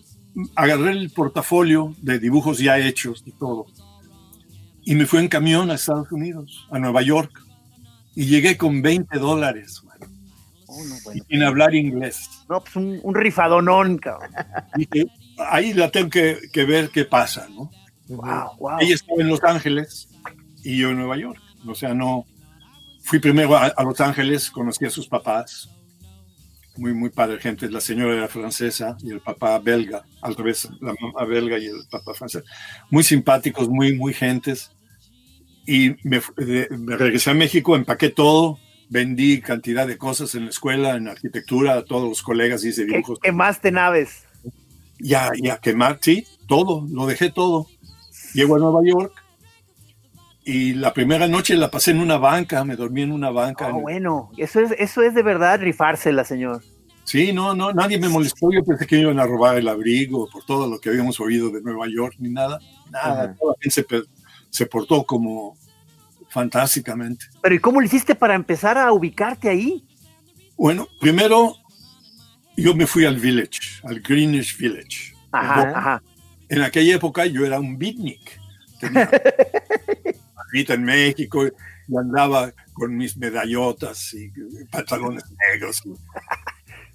[0.56, 3.66] agarré el portafolio de dibujos ya hechos y todo.
[4.82, 7.30] Y me fui en camión a Estados Unidos, a Nueva York.
[8.16, 10.06] Y llegué con 20 dólares, mano,
[10.66, 11.24] Oh, no, y bueno.
[11.30, 12.28] sin hablar inglés.
[12.48, 14.32] No, pues un, un rifadonón, cabrón.
[14.76, 15.06] Dije,
[15.38, 17.70] ahí la tengo que, que ver qué pasa, ¿no?
[18.08, 18.78] Wow, wow.
[18.80, 20.08] Ella estaba en Los Ángeles
[20.62, 21.40] y yo en Nueva York.
[21.66, 22.26] O sea, no.
[23.02, 25.70] Fui primero a, a Los Ángeles, conocí a sus papás.
[26.76, 27.70] Muy, muy padre gente.
[27.70, 30.04] La señora era francesa y el papá belga.
[30.22, 32.42] Al revés, la mamá belga y el papá francés.
[32.90, 34.72] Muy simpáticos, muy, muy gentes.
[35.66, 36.20] Y me,
[36.96, 38.58] regresé a México, empaqué todo,
[38.90, 42.92] vendí cantidad de cosas en la escuela, en arquitectura, a todos los colegas hice ¿Qué,
[42.92, 43.18] dibujos.
[43.20, 44.24] quemaste naves?
[44.98, 47.66] Ya, ya quemar, sí, todo, lo dejé todo.
[48.34, 49.12] Llego a Nueva York
[50.44, 53.66] y la primera noche la pasé en una banca, me dormí en una banca.
[53.66, 56.62] Ah, En- bueno, eso es, eso es de verdad rifársela, señor.
[57.04, 58.50] Sí, no, no, nadie me molestó.
[58.52, 61.60] Yo pensé que iban a robar el abrigo por todo lo que habíamos oído de
[61.62, 62.58] Nueva York, ni nada.
[62.90, 63.34] Nada, Ajá.
[63.38, 63.86] toda la gente se,
[64.50, 65.56] se portó como
[66.28, 67.26] fantásticamente.
[67.42, 69.84] Pero ¿y cómo le hiciste para empezar a ubicarte ahí?
[70.56, 71.54] Bueno, primero
[72.56, 75.12] yo me fui al village, al Greenwich Village.
[75.32, 76.02] Ajá, Ajá.
[76.54, 78.40] En aquella época yo era un beatnik.
[78.80, 79.10] Tenía
[80.52, 84.30] vida en México y andaba con mis medallotas y
[84.70, 85.82] pantalones negros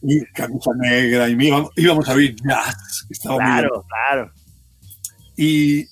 [0.02, 3.06] y, y camisa negra y íbamos, íbamos a oír jazz.
[3.26, 4.32] muy Claro, claro.
[5.36, 5.86] y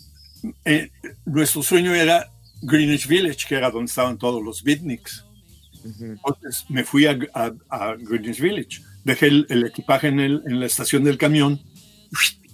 [0.66, 0.90] eh,
[1.26, 5.26] nuestro sueño era Greenwich Village, que era donde estaban todos los beatniks.
[6.02, 10.60] Entonces me fui a, a- a Greenwich Village, dejé el, el equipaje en, el- en
[10.60, 11.62] la estación del camión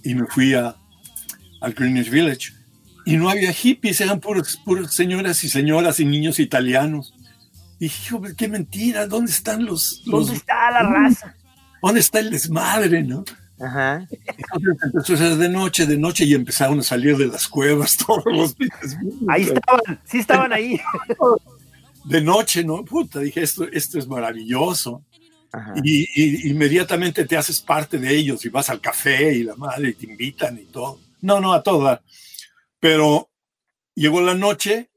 [0.02, 0.76] y me fui a,
[1.64, 2.52] al Greenwich Village.
[3.06, 7.14] Y no había hippies, eran puras, puras señoras y señoras y niños italianos.
[7.78, 10.02] Y dije, "Hombre, qué mentira, ¿dónde están los...
[10.06, 11.34] los ¿Dónde está la raza?
[11.82, 13.24] ¿Dónde está el desmadre, no?
[13.60, 14.06] Ajá.
[14.10, 17.96] Entonces empezó a ser de noche, de noche, y empezaron a salir de las cuevas
[18.06, 19.28] todos los pinches beatniks.
[19.28, 20.80] Ahí estaban, sí estaban ahí.
[22.04, 22.84] de noche, ¿no?
[22.84, 25.02] Puta, dije, esto, esto es maravilloso.
[25.52, 25.74] Ajá.
[25.84, 29.90] Y, y inmediatamente te haces parte de ellos y vas al café y la madre
[29.90, 30.98] y te invitan y todo.
[31.24, 32.02] No, no, a toda.
[32.80, 33.30] Pero
[33.94, 34.90] llegó la noche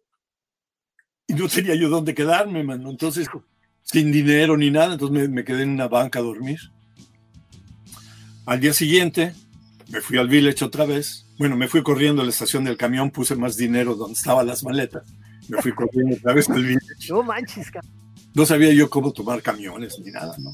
[1.25, 2.89] y no tenía yo dónde quedarme, mano.
[2.89, 3.29] Entonces,
[3.81, 6.59] sin dinero ni nada, entonces me, me quedé en una banca a dormir.
[8.45, 9.33] Al día siguiente,
[9.87, 11.25] me fui al village otra vez.
[11.39, 14.65] Bueno, me fui corriendo a la estación del camión, puse más dinero donde estaban las
[14.65, 15.07] maletas.
[15.47, 17.09] Me fui corriendo otra vez al village.
[17.09, 17.71] No manches.
[18.33, 20.51] No sabía yo cómo tomar camiones ni nada, ¿no?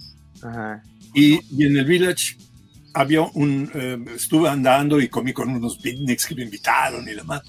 [0.48, 0.84] Ajá.
[1.16, 2.38] Y, y en el village
[2.94, 7.42] había un, eh, estuve andando y comí con unos beatniks que me invitaron y demás.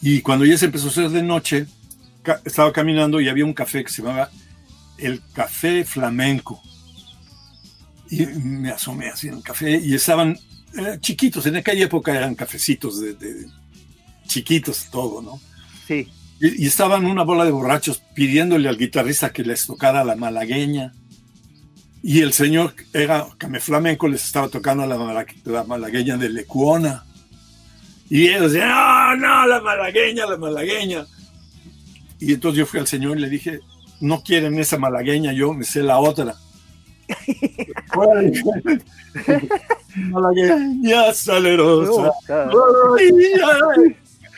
[0.00, 1.66] Y cuando ya se empezó a hacer de noche,
[2.22, 4.30] ca- estaba caminando y había un café que se llamaba
[4.98, 6.62] el Café Flamenco.
[8.10, 10.38] Y me asomé así en el café y estaban
[10.78, 13.46] eh, chiquitos, en aquella época eran cafecitos de, de
[14.26, 15.40] chiquitos todo, ¿no?
[15.86, 16.08] Sí.
[16.40, 20.92] Y, y estaban una bola de borrachos pidiéndole al guitarrista que les tocara la malagueña.
[22.02, 27.04] Y el señor era Came Flamenco, les estaba tocando la, la malagueña de Lecuona.
[28.08, 31.04] Y ellos decían, no, no, la malagueña, la malagueña.
[32.20, 33.60] Y entonces yo fui al señor y le dije,
[34.00, 36.34] no quieren esa malagueña, yo me sé la otra.
[39.96, 42.12] malagueña salerosa.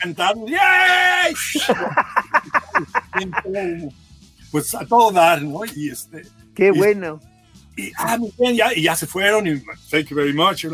[0.01, 0.45] Cantaron,
[4.51, 5.61] pues a todo dar, ¿no?
[5.75, 6.23] Y este,
[6.55, 7.19] Qué y- bueno.
[7.77, 10.65] Y, ah, muy bien, ya, y ya se fueron y thank you very much.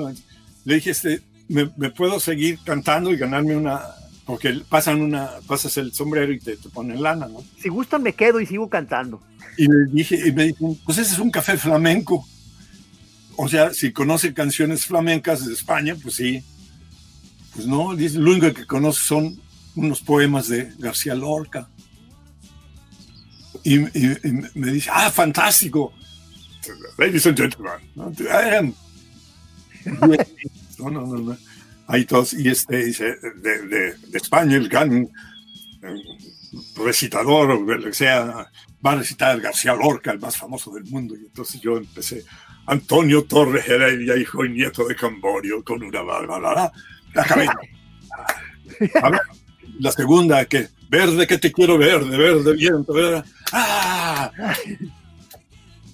[0.65, 3.81] Le dije, este, ¿me, me puedo seguir cantando y ganarme una,
[4.25, 7.43] porque pasan una, pasas el sombrero y te, te ponen lana, ¿no?
[7.61, 9.21] Si gustan me quedo y sigo cantando.
[9.57, 12.27] Y le dije, y me dijo, pues ese es un café flamenco.
[13.37, 16.43] O sea, si conoce canciones flamencas de España, pues sí.
[17.53, 19.39] Pues no, lo único que conoce son
[19.75, 21.69] unos poemas de García Lorca.
[23.63, 25.93] Y, y- y me dice, ah, fantástico.
[26.97, 27.73] Ladies and gentlemen.
[27.95, 28.11] ¿no?
[28.19, 28.73] I am-
[30.79, 31.37] No, no, no, no.
[31.87, 35.07] Ahí todos, y este dice, de, de- de España, el gran eh,
[36.75, 38.47] recitador o sea,
[38.85, 41.15] va a recitar García Lorca, el más famoso del mundo.
[41.15, 42.23] Y entonces yo empecé,
[42.67, 46.71] Antonio Torres Heredia, hijo y nieto de Camborio, con una bárbara.
[47.13, 47.53] La cabeza.
[49.01, 49.21] A ver,
[49.79, 53.23] la segunda, que verde que te quiero verde, verde viento, verde.
[53.53, 54.29] ¡Ah!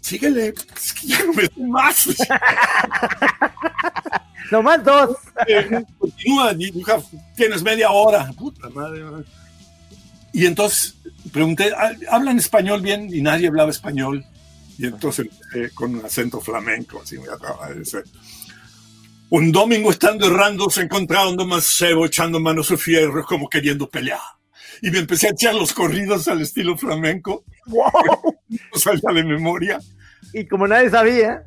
[0.04, 2.08] Síguele, es que ya no me más.
[4.52, 5.16] Nomás dos.
[5.48, 6.54] Eh, Continúa,
[7.38, 8.30] tienes media hora.
[8.38, 9.02] Puta madre.
[10.34, 10.96] Y entonces
[11.32, 13.08] pregunté, "¿Ah, ¿hablan español bien?
[13.13, 14.26] Y nadie hablaba español.
[14.78, 18.04] Y entonces empecé con un acento flamenco, así me acaba de decir.
[19.30, 24.20] Un domingo estando errando se encontraron dos mancebos echando manos a fierros como queriendo pelear.
[24.82, 27.46] Y me empecé a echar los corridos al estilo flamenco.
[27.67, 28.36] ¡Wow!
[28.73, 29.80] No salía de memoria.
[30.34, 31.43] Y como nadie sabía.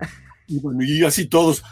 [0.48, 1.62] Y, bueno, y así todos.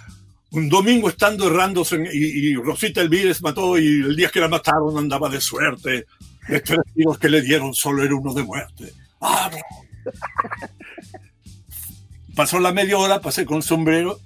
[0.50, 4.96] Un domingo estando errando y, y Rosita Elvírez mató y el día que la mataron
[4.98, 6.06] andaba de suerte.
[6.48, 8.92] De tres tiros que le dieron solo era uno de muerte.
[9.20, 10.12] Ah, no.
[12.36, 14.18] Pasó la media hora, pasé con sombrero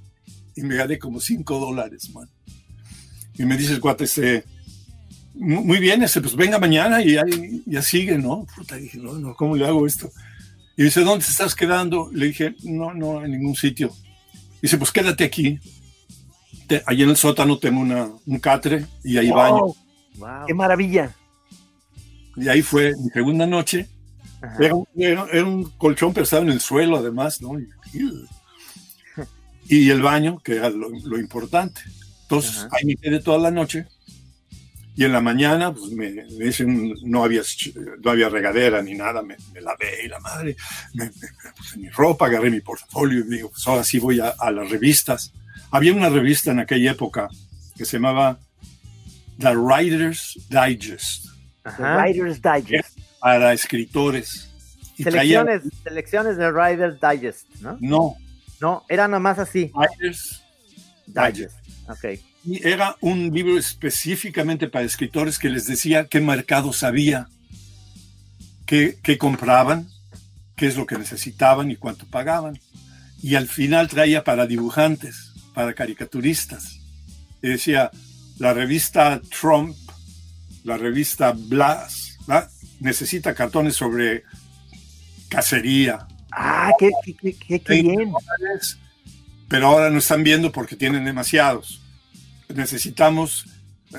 [0.57, 2.29] y me gané como cinco dólares, man.
[3.35, 4.43] Y me dice el cuate, este, "Mu-
[5.39, 7.25] muy bien, ese, pues venga mañana y ya,
[7.67, 8.47] ya sigue, ¿no?
[8.57, 10.11] Puta, dije, no, no, ¿cómo le hago esto?
[10.77, 12.11] Y dice, ¿dónde te estás quedando?
[12.13, 13.93] Le dije, no, no, en ningún sitio.
[14.63, 15.59] Dice, pues quédate aquí.
[16.67, 19.75] Te- allí en el sótano tengo una, un catre y ahí baño.
[20.19, 20.47] Wow.
[20.47, 21.15] ¡Qué maravilla!
[22.37, 23.89] Y ahí fue mi segunda noche.
[24.61, 27.59] Era un, era- era un colchón, pero estaba en el suelo además, ¿no?
[27.59, 27.69] Y,
[29.69, 31.81] y el baño, que era lo, lo importante.
[32.23, 33.87] Entonces, ahí me quedé toda la noche.
[34.99, 37.43] Y en la mañana, pues me, me dicen, no había,
[38.03, 40.57] no había regadera ni nada, me, me lavé y la madre,
[40.95, 44.19] me, me- me puse mi ropa, agarré mi portafolio y digo, pues ahora sí voy
[44.19, 45.33] a, a las revistas.
[45.71, 47.29] Había una revista en aquella época
[47.77, 48.41] que se llamaba
[49.39, 51.27] The Writer's Digest
[51.77, 52.99] The Writer's Digest.
[53.21, 54.51] para escritores.
[54.97, 57.79] Y traía- Selecciones, selecciones de Riders Digest, ¿no?
[57.81, 58.17] no,
[58.61, 59.71] No, era nomás así.
[59.77, 60.43] Writer's
[61.07, 61.55] Digest.
[61.89, 62.19] Ok.
[62.45, 67.29] Y era un libro específicamente para escritores que les decía qué mercados había,
[68.67, 69.89] qué, qué compraban,
[70.57, 72.59] qué es lo que necesitaban y cuánto pagaban.
[73.23, 76.79] Y al final traía para dibujantes, para caricaturistas.
[77.43, 77.91] Y decía,
[78.39, 79.77] la revista Trump,
[80.65, 82.17] la revista Blas,
[82.81, 84.23] necesita cartones sobre
[85.29, 88.13] cacería, ¡Ah, qué, qué, qué, qué- qué bien!
[88.13, 88.79] dólares,
[89.49, 91.81] pero ahora no están viendo porque tienen demasiados.
[92.55, 93.47] Necesitamos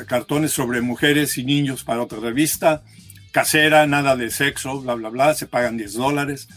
[0.07, 2.83] cartones sobre mujeres y niños para otra revista,
[3.31, 6.47] casera, nada de sexo, bla, bla, bla, se pagan 10 dólares.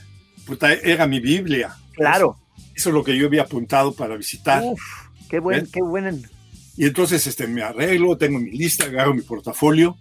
[0.47, 1.77] Puta, era mi Biblia.
[1.93, 2.37] Claro.
[2.57, 4.63] Eso, eso es lo que yo había apuntado para visitar.
[4.65, 4.81] Uf,
[5.29, 5.69] qué buen, ¿Eh?
[5.73, 6.23] qué buen.
[6.77, 9.97] Y entonces este, me arreglo, tengo mi lista, agarro mi portafolio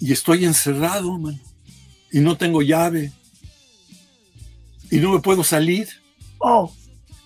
[0.00, 1.40] y estoy encerrado, man.
[2.12, 3.12] Y no tengo llave.
[4.90, 5.88] Y no me puedo salir.
[6.38, 6.72] Oh,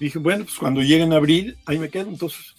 [0.00, 2.54] Dije, bueno, pues cuando lleguen a abrir, ahí me quedo entonces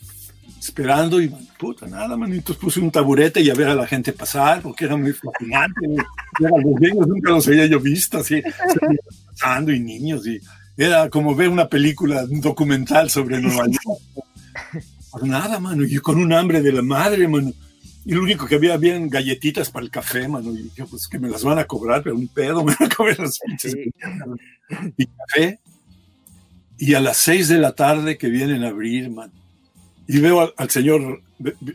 [0.60, 2.32] esperando y, puta, nada, man.
[2.34, 5.88] Entonces puse un taburete y a ver a la gente pasar, porque era muy fascinante.
[6.40, 8.42] Era los niños, nunca los había yo visto así,
[9.26, 10.28] pasando y niños.
[10.28, 10.40] Y
[10.78, 14.02] era como ver una película, un documental sobre Nueva York.
[15.12, 17.52] Pues nada, mano, y con un hambre de la madre, mano.
[18.06, 20.52] Y lo único que había, habían galletitas para el café, mano.
[20.54, 22.96] Y yo, pues que me las van a cobrar, pero un pedo, me van a
[22.96, 23.76] comer las pinches.
[24.98, 25.60] Y café.
[26.78, 29.32] Y a las seis de la tarde que vienen a abrir, man.
[30.12, 31.22] Y veo al, al señor,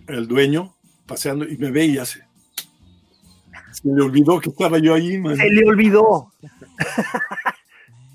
[0.09, 0.75] el dueño,
[1.07, 2.25] paseando y me ve y hace.
[3.73, 5.37] Se le olvidó que estaba yo ahí, man.
[5.37, 6.33] se le olvidó.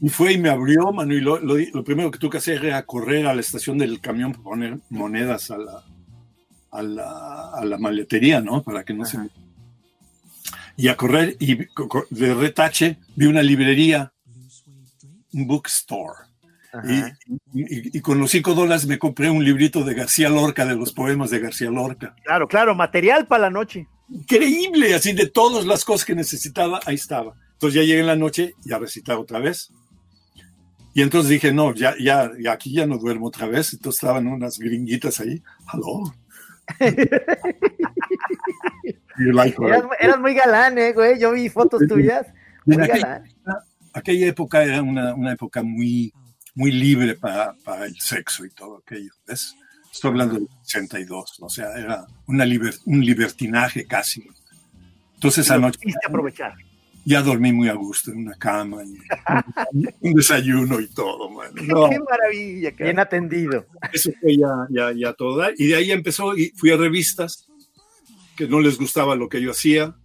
[0.01, 2.63] Y fue y me abrió, mano, y lo, lo- lo primero que tuve que hacer
[2.65, 5.83] era correr a la estación del camión para poner monedas a la,
[6.71, 8.61] a la, a la maletería, ¿no?
[8.61, 9.17] Para que no se...
[10.77, 11.55] Y a correr, y
[12.09, 14.13] de retache vi una librería,
[15.33, 16.28] un bookstore.
[16.83, 20.75] Y, y- y con los cinco dólares me compré un librito de García Lorca, de
[20.75, 22.15] los poemas de García Lorca.
[22.23, 23.87] Claro, claro, material para la noche.
[24.09, 27.33] Increíble, así de todas las cosas que necesitaba, ahí estaba.
[27.53, 29.71] Entonces ya llegué en la noche y a recitar otra vez.
[30.93, 33.73] Y entonces dije, no, ya, ya, ya aquí ya no duermo otra vez.
[33.73, 35.41] Entonces estaban unas gringuitas ahí.
[39.17, 41.19] Like I- Eras, eras muy galán, eh, güey.
[41.19, 42.25] Yo vi fotos tuyas.
[42.65, 43.23] Muy aquella, galán.
[43.93, 46.13] aquella época era una, una época muy,
[46.59, 49.11] muy libre para, para el sexo y todo aquello.
[49.25, 49.55] ¿ves?
[49.91, 54.27] Estoy hablando del 62, o sea, era una liber- un libertinaje casi.
[55.15, 56.53] Entonces anoche aprovechar.
[57.05, 58.97] ya dormí muy a gusto en una cama y
[60.01, 61.51] un desayuno y todo, man.
[61.65, 62.83] No, Qué maravilla, cara.
[62.85, 63.65] Bien atendido.
[63.93, 65.41] eso fue ya, ya, ya todo.
[65.57, 67.47] Y de ahí empezó y fui a revistas
[68.35, 69.95] que no les gustaba lo que yo hacía.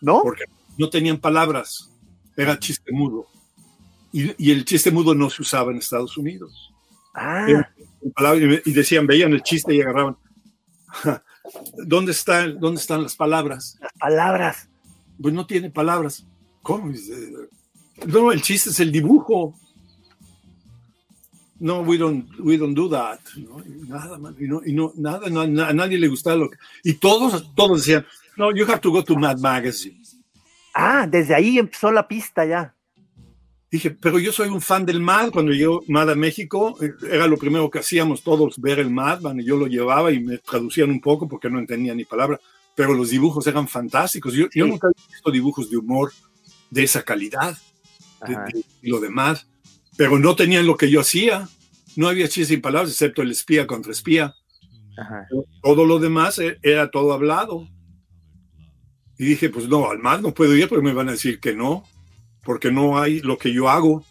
[0.00, 0.22] ¿No?
[0.22, 0.44] Porque
[0.78, 1.90] no tenían palabras,
[2.36, 3.26] era chiste mudo.
[4.12, 6.72] Y, y el chiste mudo no se usaba en Estados Unidos.
[7.14, 7.46] Ah,
[8.64, 10.16] y decían, veían el chiste y agarraban.
[11.86, 13.76] ¿Dónde, está, ¿Dónde están las palabras?
[13.80, 14.68] las palabras.
[15.20, 16.24] Pues no tiene palabras.
[16.62, 16.92] ¿Cómo?
[18.06, 19.54] No, el chiste es el dibujo.
[21.58, 23.20] No, we don't, we don't do that.
[23.36, 23.60] ¿no?
[23.60, 26.56] Y nada, man, y no, y no, nada, no, a nadie le gustaba lo que.
[26.82, 28.06] Y todos, todos decían,
[28.36, 30.00] no, you have to go to Mad Magazine.
[30.74, 32.74] Ah, desde ahí empezó la pista ya.
[33.70, 35.30] Dije, pero yo soy un fan del Mad.
[35.30, 39.38] Cuando llegó Mad a México, eh, era lo primero que hacíamos todos, ver el Madman.
[39.40, 42.40] Y yo lo llevaba y me traducían un poco porque no entendía ni palabra.
[42.74, 44.32] Pero los dibujos eran fantásticos.
[44.34, 44.70] Yo, yo Sí.
[44.70, 46.12] nunca había visto dibujos de humor
[46.70, 47.56] de esa calidad,
[48.26, 49.46] de, de- y lo demás.
[49.96, 51.48] Pero no tenían lo que yo hacía.
[51.96, 54.34] No había chistes sin palabras, excepto el espía contra espía.
[54.98, 55.26] Ajá.
[55.62, 57.68] Todo lo demás eh, era todo hablado.
[59.18, 61.52] Y dije, pues no, al Mad no puedo ir porque me van a decir que
[61.54, 61.84] no,
[62.44, 64.04] porque no hay lo que yo hago.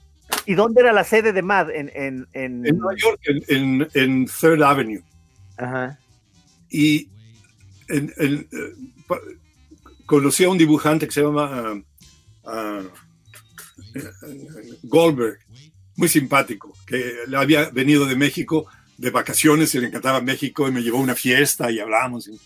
[0.46, 1.72] ¿Y dónde era la sede de MAD?
[1.72, 2.66] En, en, en...
[2.66, 5.02] En Nueva York, en, en- Third Avenue.
[5.58, 5.98] Ajá.
[6.70, 7.10] Y
[7.88, 9.16] en- en, eh,
[10.06, 11.82] conocí a un dibujante que se llama ah,
[12.46, 12.82] ah,
[14.84, 15.40] Goldberg,
[15.96, 18.68] muy simpático, que había venido de México
[18.98, 22.40] de vacaciones y le encantaba México y me llevó a una fiesta y hablamos y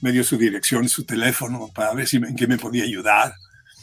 [0.00, 2.84] me dio su dirección y su teléfono para ver si me- en qué me podía
[2.84, 3.32] ayudar.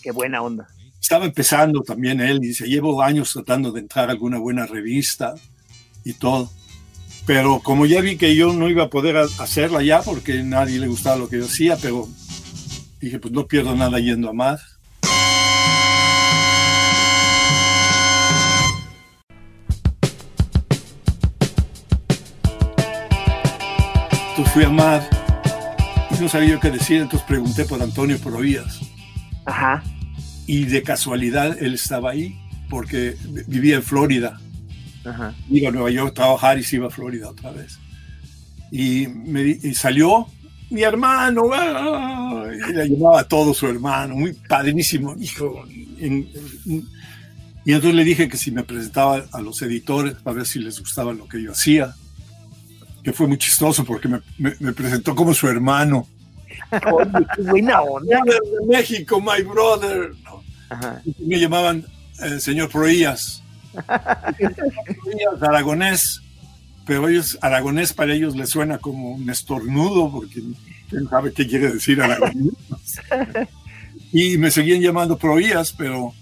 [0.02, 0.68] Qué buena onda.
[1.02, 5.36] Estaba empezando también él y dice, llevo años tratando de entrar a alguna buena revista
[6.04, 6.52] y todo.
[7.26, 10.80] Pero como ya vi que yo no iba a poder ha- hacerla ya porque nadie
[10.80, 12.08] le gustaba lo que yo hacía, pero
[13.00, 14.62] dije, pues no pierdo nada yendo a más.
[24.30, 25.02] Entonces fui a Mad
[26.12, 28.80] y no sabía yo qué decir, entonces pregunté por Antonio Provías
[29.46, 29.84] Ajá.
[30.48, 32.36] Y de casualidad él estaba ahí
[32.70, 33.16] porque
[33.48, 34.40] vivía en Florida.
[35.06, 35.36] Ajá.
[35.50, 37.78] Iba a Nueva York a trabajar y se iba a Florida otra vez.
[38.72, 40.28] Y, me, y salió
[40.70, 42.44] mi hermano, ¡ah!
[42.70, 45.64] y le llamaba a todo su hermano, muy padrísimo, hijo.
[46.00, 46.28] En-
[46.66, 46.86] en-
[47.64, 50.80] y entonces le dije que si me presentaba a los editores para ver si les
[50.80, 51.94] gustaba lo que yo hacía,
[53.04, 56.08] que fue muy chistoso porque me, me- me presentó como su hermano.
[56.94, 58.22] Oye, qué buena onda.
[58.24, 60.12] Brother de México, my brother.
[60.70, 61.02] Ajá.
[61.20, 61.86] me llamaban
[62.22, 63.44] eh, señor Proías.
[63.74, 66.22] Proías, aragonés.
[66.86, 70.42] Pero ellos, aragonés para ellos les suena como un estornudo, porque
[70.90, 72.54] quién sabe qué quiere decir aragonés.
[74.14, 76.14] y me seguían llamando Proías, pero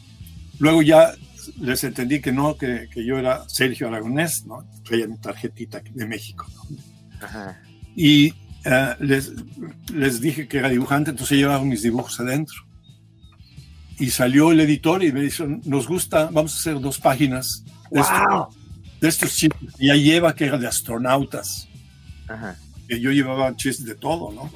[0.59, 1.13] luego ya
[1.59, 4.65] les entendí que no, que, que yo era Sergio Aragonés, ¿no?
[4.83, 6.47] Traía mi tarjetita de México.
[6.55, 7.25] ¿no?
[7.25, 7.61] Ajá.
[7.95, 8.33] Y
[8.65, 9.31] eh, les,
[9.93, 12.64] les dije que era dibujante, entonces llevaban mis dibujos adentro.
[13.99, 18.01] Y salió el editor y me dijo, nos gusta, vamos a hacer dos páginas de,
[18.01, 18.47] Wow.
[18.99, 19.69] de estos chistes.
[19.79, 21.67] Y ya lleva que era de astronautas,
[22.27, 22.57] Ajá.
[22.87, 24.51] que yo llevaba chistes de todo, ¿no?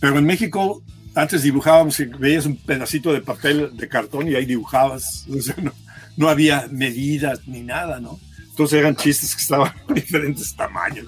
[0.00, 0.82] Pero en México,
[1.14, 5.26] antes dibujábamos veías un pedacito de papel de cartón y ahí dibujabas.
[5.36, 5.72] O sea, no,
[6.16, 8.18] no había medidas ni nada, ¿no?
[8.50, 11.06] Entonces eran chistes que estaban de diferentes tamaños.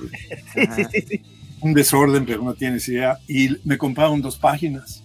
[0.54, 0.60] Sí,
[0.92, 1.22] sí, sí.
[1.60, 3.18] un desorden, pero no tienes idea.
[3.28, 5.02] Y me compraron dos páginas.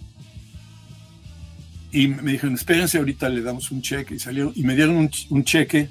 [1.98, 4.14] Y me dijeron, espérense, ahorita le damos un cheque.
[4.14, 5.88] Y salieron, y me dieron un, ch- un cheque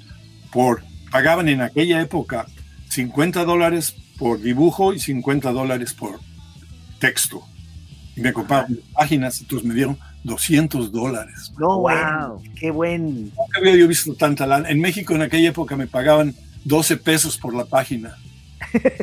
[0.52, 2.46] por, pagaban en aquella época
[2.90, 6.20] 50 dólares por dibujo y 50 dólares por
[7.00, 7.42] texto.
[8.14, 11.52] Y me compraron páginas, entonces me dieron 200 dólares.
[11.58, 12.42] No, wow.
[12.58, 13.24] Qué buen.
[13.24, 14.70] Nunca había yo visto tanta lana.
[14.70, 16.34] En México en aquella época me pagaban
[16.64, 18.16] 12 pesos por la página.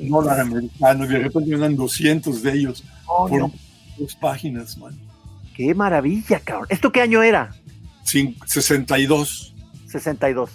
[0.00, 3.52] Un dólar americano y de repente me dan 200 de ellos Oh, por no.
[4.00, 4.98] Dos páginas, man.
[5.54, 6.66] Qué maravilla, cabrón.
[6.70, 7.54] ¿Esto qué año era?
[8.04, 9.54] Cin- 62,
[9.88, 10.50] 62.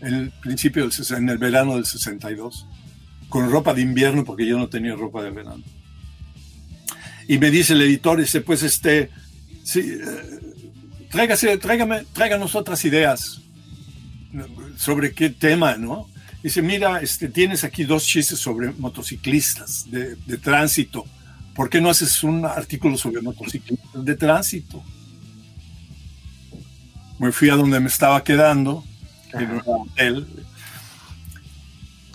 [0.00, 2.66] en el principio del en el verano del 62,
[3.28, 5.62] con ropa de invierno porque yo no tenía ropa de verano.
[7.28, 9.10] Y me dice el editor, dice, pues este,
[9.64, 13.40] sí, eh, tráigase, tráigame, tráiganos otras ideas
[14.76, 16.08] sobre qué tema, ¿no?
[16.42, 21.04] Dice, mira, este, tienes aquí dos chistes sobre motociclistas de, de tránsito.
[21.56, 24.84] ¿Por qué no haces un artículo sobre motociclistas de tránsito?
[27.18, 28.84] Me fui a donde me estaba quedando,
[29.32, 30.26] en un hotel.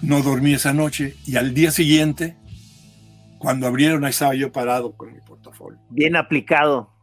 [0.03, 2.37] No dormí esa noche y al día siguiente,
[3.39, 5.79] cuando abrieron, ahí estaba yo parado con mi portafolio.
[5.89, 6.93] Bien aplicado.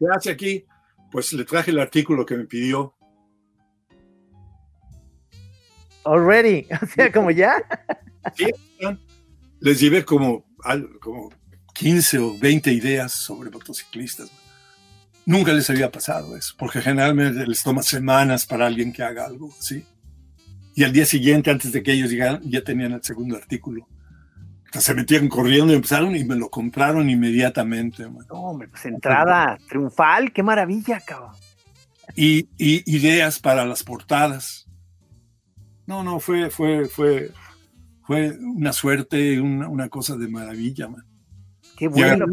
[0.00, 0.64] ¿Qué hace aquí?
[1.12, 2.92] Pues le traje el artículo que me pidió.
[6.04, 6.66] Already.
[6.82, 7.54] O sea, como ya.
[8.34, 8.50] Sí,
[9.60, 10.44] les llevé como,
[11.00, 11.30] como
[11.74, 14.30] 15 o 20 ideas sobre motociclistas.
[15.26, 19.50] Nunca les había pasado eso, porque generalmente les toma semanas para alguien que haga algo
[19.58, 19.84] así.
[20.74, 23.86] Y al día siguiente, antes de que ellos llegaran, ya tenían el segundo artículo.
[24.66, 28.08] Entonces se metieron corriendo y empezaron y me lo compraron inmediatamente.
[28.08, 28.26] man.
[28.28, 31.32] No, hombre, pues entrada triunfal, qué maravilla, cabrón.
[32.14, 34.68] Y, y ideas para las portadas.
[35.86, 37.30] No, no, fue, fue, fue,
[38.02, 41.04] fue una suerte, una, una cosa de maravilla, man.
[41.76, 42.26] Qué bueno.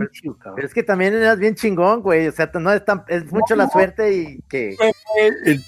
[0.55, 2.27] Pero es que también eras bien chingón, güey.
[2.27, 4.75] O sea, no es, tan, es mucho la suerte y que.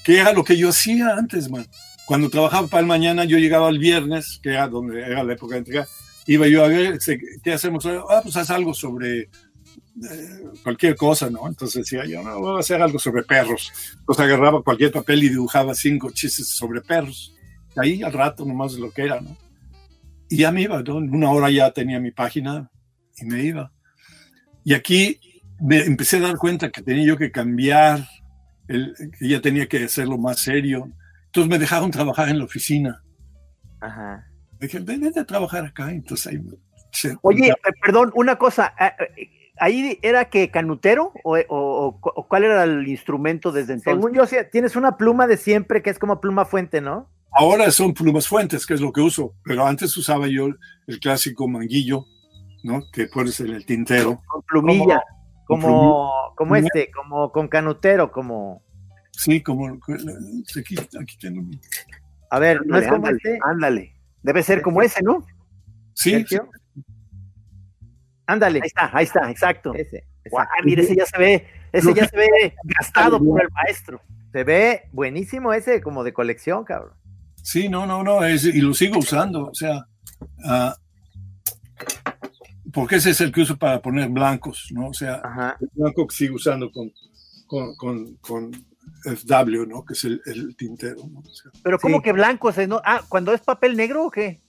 [0.04, 1.66] Que era lo que yo hacía antes, man.
[2.06, 5.54] Cuando trabajaba para el mañana, yo llegaba el viernes, que era donde era la época
[5.56, 5.88] de entrega,
[6.28, 7.00] iba yo a ver,
[7.42, 7.86] ¿qué hacemos?
[7.86, 9.30] Ah, pues haz algo sobre eh,
[10.64, 11.48] cualquier cosa, ¿no?
[11.48, 13.72] Entonces decía yo, no, voy a hacer algo sobre perros.
[14.00, 17.34] Entonces agarraba cualquier papel y dibujaba cinco chistes sobre perros.
[17.76, 19.36] Ahí al rato nomás lo que era, ¿no?
[20.30, 20.98] Y ya me iba, ¿no?
[20.98, 22.70] En una hora ya tenía mi página
[23.18, 23.72] y me iba.
[24.64, 25.20] Y aquí
[25.62, 28.08] me empecé a dar cuenta que tenía yo que cambiar,
[28.68, 30.90] el, que ya tenía que hacerlo más serio.
[31.26, 33.04] Entonces me dejaron trabajar en la oficina.
[33.82, 34.26] Ajá.
[34.60, 35.92] Me dije, ven, vete a trabajar acá.
[35.92, 36.40] Entonces ahí
[36.92, 37.54] se- Oye, eh,
[37.84, 38.74] perdón, una cosa.
[38.80, 43.94] ah, eh, ¿Ahí era que canutero o, o- o- cuál era el instrumento desde entonces?
[44.04, 47.10] Según yo, tienes una pluma de siempre que es como pluma fuente, ¿no?
[47.36, 50.50] ahora son plumas fuentes, que es lo que uso, pero antes usaba yo
[50.86, 52.06] el clásico manguillo,
[52.64, 52.82] ¿no?
[52.92, 54.22] Que pones en el tintero.
[54.28, 55.02] Con plumilla.
[55.46, 58.64] Como, como este, como con canutero, como.
[59.12, 61.42] Sí, como aquí, aquí tengo.
[61.42, 61.60] mi-
[62.32, 63.40] A ver, no es como ándale, este.
[63.46, 63.96] ándale.
[64.24, 65.24] Debe ser como ese, ¿no?
[65.94, 66.26] Sí.
[68.26, 68.60] Ándale.
[68.64, 69.74] Ahí está, ahí está, exacto.
[69.74, 70.06] Ese.
[70.30, 70.64] Guau, exacto.
[70.66, 74.02] mira, ese ya se ve, ese ya se ve gastado por el maestro.
[74.32, 76.94] Se ve buenísimo ese, como de colección, cabrón.
[77.44, 79.86] Sí, no, no, no, es- y lo sigo usando, o sea,
[80.46, 80.76] ah,
[82.74, 84.88] porque ese es el que uso para poner blancos, ¿no?
[84.90, 85.58] O sea, Ajá.
[85.62, 86.92] el blanco que sigo usando con,
[87.48, 88.52] con, con, con
[89.04, 89.86] FW, ¿no?
[89.86, 91.20] Que es el, el tintero, ¿no?
[91.20, 92.04] O sea, Pero ¿cómo Sí.
[92.04, 92.48] que blanco?
[92.50, 92.82] O sea, ¿no?
[92.84, 94.42] Ah, ¿cuando es papel negro o qué?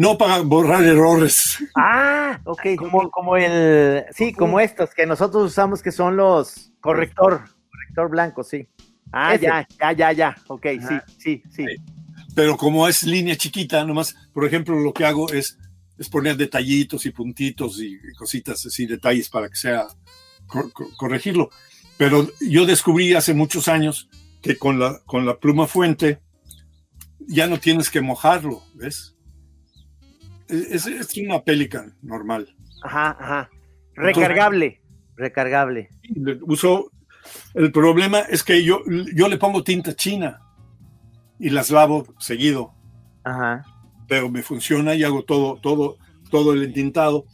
[0.00, 1.58] no para borrar errores.
[1.76, 2.60] Ah, ok.
[2.78, 4.04] Como, como el.
[4.14, 6.70] Sí, como estos que nosotros usamos que son los.
[6.80, 7.42] Corrector.
[7.68, 8.68] Corrector blanco, sí.
[9.10, 9.46] Ah, Ese.
[9.46, 10.36] ya, ya, ya, ya.
[10.46, 11.04] Ok, Ajá.
[11.18, 11.66] sí, sí, sí.
[12.36, 15.58] Pero como es línea chiquita, nomás, por ejemplo, lo que hago es,
[15.98, 19.86] es poner detallitos y puntitos y cositas así, detalles para que sea
[20.46, 21.50] cor- cor- corregirlo.
[21.96, 24.08] Pero yo descubrí hace muchos años
[24.40, 26.20] que con la, con la pluma fuente
[27.26, 29.16] ya no tienes que mojarlo, ¿ves?
[30.48, 32.54] Es, es una Pelican normal.
[32.82, 33.50] Ajá, ajá.
[33.94, 34.80] Recargable.
[35.16, 35.90] Recargable.
[36.42, 36.92] Uso,
[37.54, 38.80] el problema es que yo,
[39.14, 40.40] yo le pongo tinta china
[41.40, 42.72] y las lavo seguido.
[43.24, 43.64] Ajá.
[44.08, 45.98] Pero me funciona y hago todo, todo,
[46.30, 47.26] todo el entintado.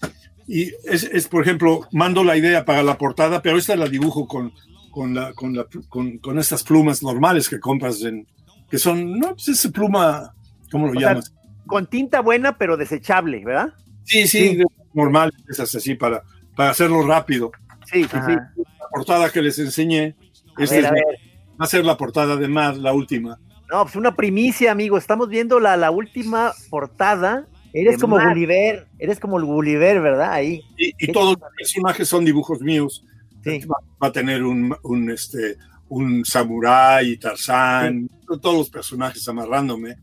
[0.47, 4.27] Y es, es, por ejemplo, mando la idea para la portada, pero esta la dibujo
[4.29, 4.53] con,
[4.91, 8.27] con, la, con, la, con, con estas plumas normales que compras, en,
[8.69, 10.35] que son, no, pues esa pluma,
[10.71, 11.33] ¿cómo lo O sea, llamas?
[11.67, 13.73] Con tinta buena, pero desechable, ¿verdad?
[14.03, 16.23] Sí, sí, de- normal, esas así, para,
[16.55, 17.51] para hacerlo rápido.
[17.91, 18.33] Sí, sí, sí.
[18.35, 20.15] La portada que les enseñé,
[20.59, 23.39] esta es va a ser la portada de más, la última.
[23.71, 24.99] No, pues una primicia, amigo.
[24.99, 27.47] Estamos viendo la, la última portada.
[27.73, 28.29] Eres como Matt.
[28.29, 28.87] Gulliver.
[28.99, 30.33] Eres como el Gulliver, ¿verdad?
[30.33, 30.63] Ahí.
[30.79, 33.05] Y, y todos los personajes son dibujos míos.
[33.43, 33.59] Sí.
[33.67, 35.57] va, va a tener un, un, este,
[35.89, 38.09] un samurái, Tarzán,
[38.41, 39.97] todos los personajes amarrándome.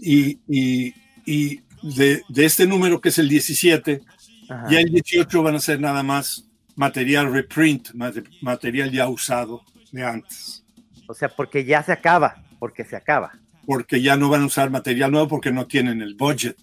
[0.00, 0.94] Y, y,
[1.26, 4.00] y de, de este número que es el 17,
[4.48, 4.66] Ajá.
[4.70, 9.60] ya el 18 van a ser nada más material reprint, mate- material ya usado
[9.92, 10.64] de antes,
[11.06, 12.42] O sea, porque ya se acaba.
[12.64, 13.30] Porque se acaba.
[13.66, 16.56] porque ya no van a usar material nuevo porque no tienen el budget.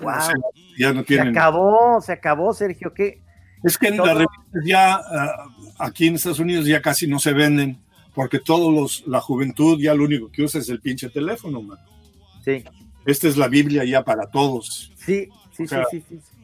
[0.00, 0.08] Wow.
[0.16, 0.34] O sea,
[0.78, 1.36] ya no Se tienen.
[1.36, 2.94] acabó, se acabó, Sergio.
[2.94, 3.20] ¿Qué?
[3.62, 5.44] Es que en las revistas ya, ah,
[5.78, 7.78] aquí en Estados Unidos ya casi no se venden,
[8.14, 11.76] porque todos los, la juventud ya lo único que usa es el pinche teléfono, man.
[12.42, 12.64] Sí,
[13.04, 14.90] Esta es la Biblia ya para todos.
[14.96, 16.36] sí, sí, O sea, sí, sí, sí.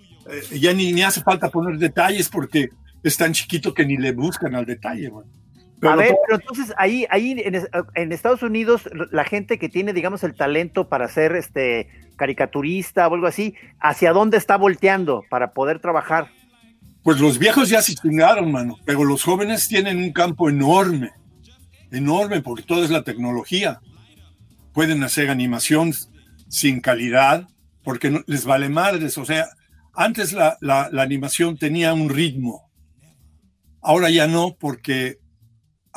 [0.52, 2.68] Eh, ya ni, ni hace falta poner detalles porque
[3.02, 5.24] es tan chiquito que ni le buscan al detalle, man.
[5.80, 9.58] Pero a ver, todo- pero entonces ahí, ahí en, es- en Estados Unidos, la gente
[9.58, 14.56] que tiene, digamos, el talento para ser este caricaturista o algo así, ¿hacia dónde está
[14.56, 16.28] volteando para poder trabajar?
[17.02, 21.10] Pues los viejos ya se chingaron, mano, pero los jóvenes tienen un campo enorme,
[21.92, 23.80] enorme, porque todo es la tecnología.
[24.72, 25.92] Pueden hacer animación
[26.48, 27.46] sin calidad,
[27.84, 29.18] porque no- les vale madres.
[29.18, 29.46] O sea,
[29.94, 32.68] antes la, la- la animación tenía un ritmo,
[33.82, 35.18] ahora ya no, porque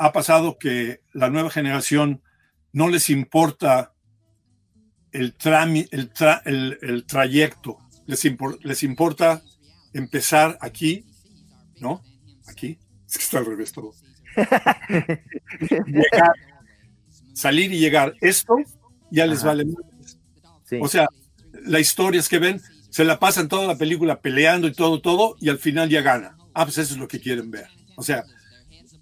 [0.00, 2.22] ha pasado que la nueva generación
[2.72, 3.92] no les importa
[5.12, 9.42] el, trami- el, tra- el- el trayecto, les, impor- les importa
[9.92, 11.04] empezar aquí,
[11.80, 12.02] ¿no?
[12.48, 12.78] Aquí.
[13.06, 13.92] Es que está al revés todo.
[15.86, 16.32] llegar,
[17.34, 18.14] salir y llegar.
[18.20, 18.56] Esto
[19.10, 19.64] ya les vale.
[19.64, 20.18] más.
[20.80, 21.08] O sea,
[21.64, 25.36] la historia es que ven, se la pasan toda la película peleando y todo, todo,
[25.40, 26.36] y al final ya gana.
[26.54, 27.66] Ah, pues eso es lo que quieren ver.
[27.96, 28.24] O sea,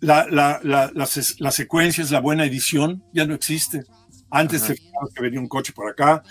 [0.00, 3.82] la, la, la, la, se- la secuencia es la buena edición, ya no existe.
[4.30, 6.22] Antes se fijaba que venía un coche por acá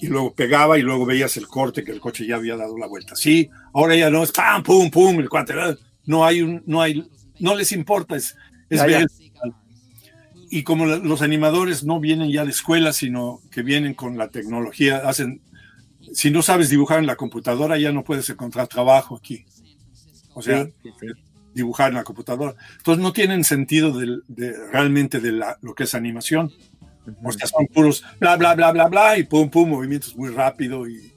[0.00, 2.86] y luego pegaba y luego veías el corte que el coche ya había dado la
[2.86, 3.14] vuelta.
[3.14, 5.54] Sí, ahora ya no es pam, pum, pum, el cuate.
[6.06, 7.08] No hay un, no hay,
[7.38, 8.34] no les importa, es,
[8.68, 8.98] es Ya, ver ya.
[9.00, 9.54] el final.
[10.50, 14.98] Y como los animadores no vienen ya de escuela, sino que vienen con la tecnología,
[15.08, 15.40] hacen,
[16.12, 19.44] si no sabes dibujar en la computadora, ya no puedes encontrar trabajo aquí.
[20.34, 21.06] O sea, Sí, sí, sí.
[21.54, 22.54] Dibujar en la computadora.
[22.78, 26.50] Entonces no tienen sentido del- de, realmente de la- lo que es animación.
[27.36, 31.12] Sea, son puros bla, bla, bla, bla, bla, y pum, pum, movimientos muy rápido y,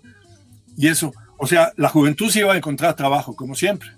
[0.76, 1.14] y eso.
[1.38, 3.90] O sea, la juventud sí va a encontrar trabajo, como siempre.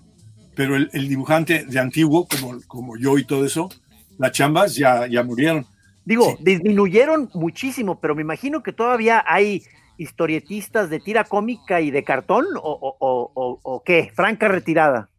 [0.56, 3.70] Pero el, el dibujante de antiguo, como, como yo y todo eso,
[4.18, 5.66] las chambas ya, ya murieron.
[6.04, 9.64] Digo, disminuyeron muchísimo, pero me imagino que todavía hay
[9.98, 15.10] historietistas de tira cómica y de cartón, o- o- o- o qué, franca retirada.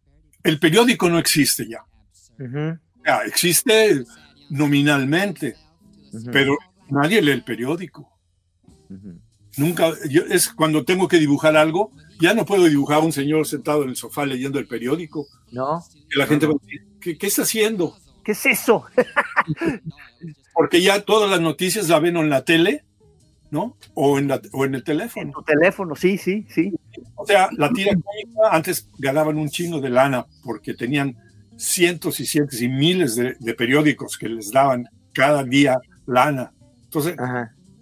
[0.43, 1.85] El periódico no existe ya.
[3.05, 4.05] Ya, existe
[4.51, 5.57] nominalmente,
[6.33, 6.57] pero
[6.89, 8.19] nadie lee el periódico.
[9.57, 13.47] Nunca, yo, es cuando tengo que dibujar algo, ya no puedo dibujar a un señor
[13.47, 15.27] sentado en el sofá leyendo el periódico.
[15.51, 15.85] No.
[16.09, 17.97] Que la gente va a decir, ¿qué, qué está haciendo?
[18.25, 18.85] ¿Qué es eso?
[20.55, 22.85] Porque ya todas las noticias la ven en la tele,
[23.51, 23.77] ¿no?
[23.95, 25.33] O en, la- o en el teléfono.
[25.33, 26.73] Tu teléfono, sí, sí, sí.
[27.15, 31.17] O sea, la tira cómica antes ganaban un chingo de lana porque tenían
[31.57, 36.53] cientos y cientos y miles de, de periódicos que les daban cada día lana.
[36.85, 37.15] Entonces,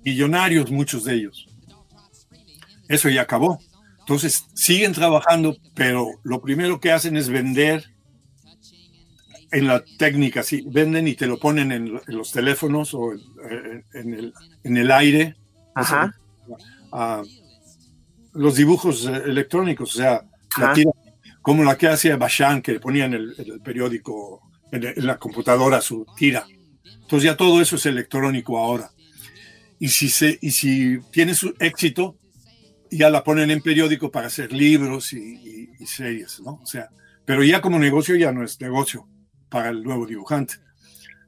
[0.04, 1.46] millonarios muchos de ellos.
[2.88, 3.58] Eso ya acabó.
[4.00, 7.84] Entonces, siguen trabajando, pero lo primero que hacen es vender
[9.52, 13.20] en la técnica, sí, venden y te lo ponen en, en los teléfonos o en,
[13.50, 15.36] en- en el, en el aire.
[15.82, 16.14] Ajá.
[16.92, 17.22] Ah,
[18.34, 20.22] los dibujos eh, electrónicos, o sea,
[20.58, 20.90] la tira,
[21.42, 24.40] como la que hacía Bashan, que ponía en el, en el periódico,
[24.72, 26.46] en, el- en la computadora su tira.
[27.02, 28.90] Entonces ya todo eso es electrónico ahora.
[29.78, 32.16] Y si, se, y si tiene su éxito,
[32.90, 36.60] ya la ponen en periódico para hacer libros y, y- y series, ¿no?
[36.62, 36.88] O sea,
[37.24, 39.06] pero ya como negocio ya no es negocio
[39.48, 40.54] para el nuevo dibujante.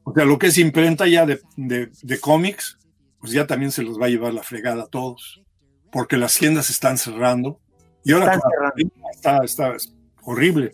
[0.05, 2.78] O sea, lo que es imprenta ya de, de, de cómics,
[3.21, 5.43] pues ya también se los va a llevar la fregada a todos,
[5.91, 7.61] porque las tiendas están cerrando.
[8.05, 10.73] Y ahora Están pandemia está, está es horrible.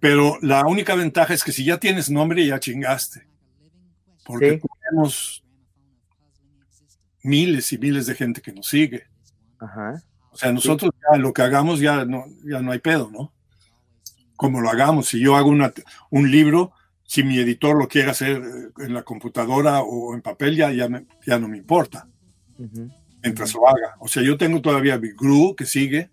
[0.00, 3.26] Pero la única ventaja es que si ya tienes nombre, ya chingaste.
[4.24, 5.42] Porque tenemos
[7.22, 9.04] miles y miles de gente que nos sigue.
[9.58, 10.02] Ajá.
[10.30, 13.32] O sea, nosotros ya lo que hagamos ya no, ya no hay pedo, ¿no?
[14.36, 15.72] Como lo hagamos, si yo hago una,
[16.10, 16.72] un libro,
[17.10, 20.90] si mi editor lo quiere hacer eh, en la computadora o en papel, ya, ya,
[20.90, 22.06] me- ya no me importa,
[23.22, 23.94] mientras lo haga.
[23.98, 26.10] O sea, yo tengo todavía mi Gru que sigue.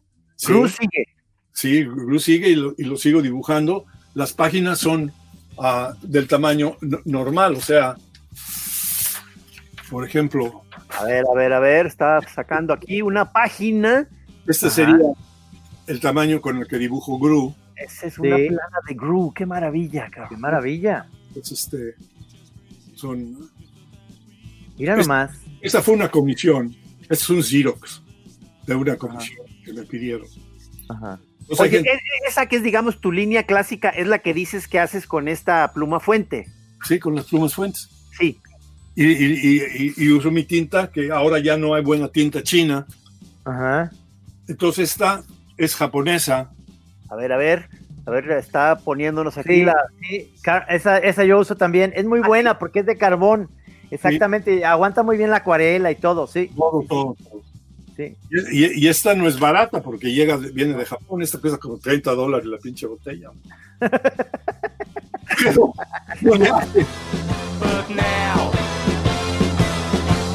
[0.48, 0.76] Gru Sí.
[0.80, 1.06] sigue.
[1.52, 3.86] Sí, Gru sigue y lo, y lo sigo dibujando.
[4.14, 5.12] Las páginas son
[5.58, 7.96] ah, del tamaño no- normal, o sea,
[9.90, 10.64] por ejemplo,
[10.98, 14.08] A ver, a ver, a ver, está sacando aquí una página.
[14.48, 14.76] este Ajá.
[14.76, 14.98] sería
[15.88, 17.54] el tamaño con el que dibujo Gru.
[17.76, 20.30] Esa es una plana de Gru, qué maravilla, cabrón.
[20.30, 21.08] Qué maravilla.
[21.36, 21.96] Es este,
[22.96, 23.50] son,
[24.78, 25.32] Mira Es- nomás.
[25.62, 26.76] esta fue una comisión,
[27.10, 28.02] es un Xerox
[28.66, 30.28] de una comisión que me pidieron.
[30.90, 31.20] Ajá.
[31.48, 34.20] O sea Oye, que- e- e- esa que es, digamos, tu línea clásica, es la
[34.20, 36.48] que dices que haces con esta pluma fuente.
[36.88, 37.90] sí, con las plumas fuentes.
[38.18, 38.40] Sí.
[38.96, 39.62] Y, y- y-
[39.98, 42.86] y- y uso mi tinta, que ahora ya no hay buena tinta china.
[43.44, 43.92] Ajá.
[44.48, 45.24] Entonces esta
[45.58, 46.52] es japonesa.
[47.16, 47.70] A ver, a ver,
[48.06, 49.74] a ver, está poniéndonos aquí Sí, la.
[50.02, 50.34] sí,
[50.68, 51.94] esa, esa yo uso también.
[51.96, 53.50] Es muy buena porque es de carbón.
[53.90, 54.66] Exactamente.
[54.66, 56.52] Aguanta muy bien la acuarela y todo, sí.
[56.58, 57.42] Todo, todo, todo.
[57.96, 58.18] Sí.
[58.52, 61.22] Y, esta no es barata porque llega, viene de Japón.
[61.22, 63.30] Esta cuesta como 30 dólares la pinche botella.
[63.80, 65.74] Pero.
[67.58, 68.52] But now,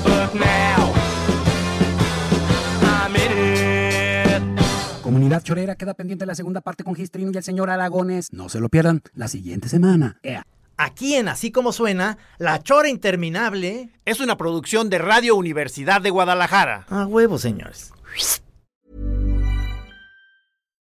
[0.02, 0.94] but now,
[2.82, 3.59] I'm in.
[5.10, 8.32] Comunidad Chorera queda pendiente la segunda parte con Gistrino y el señor Aragones.
[8.32, 10.20] No se lo pierdan la siguiente semana.
[10.22, 10.46] Ea.
[10.76, 16.10] Aquí en Así Como Suena, La Chora Interminable es una producción de Radio Universidad de
[16.10, 16.86] Guadalajara.
[16.88, 17.92] A huevo, señores.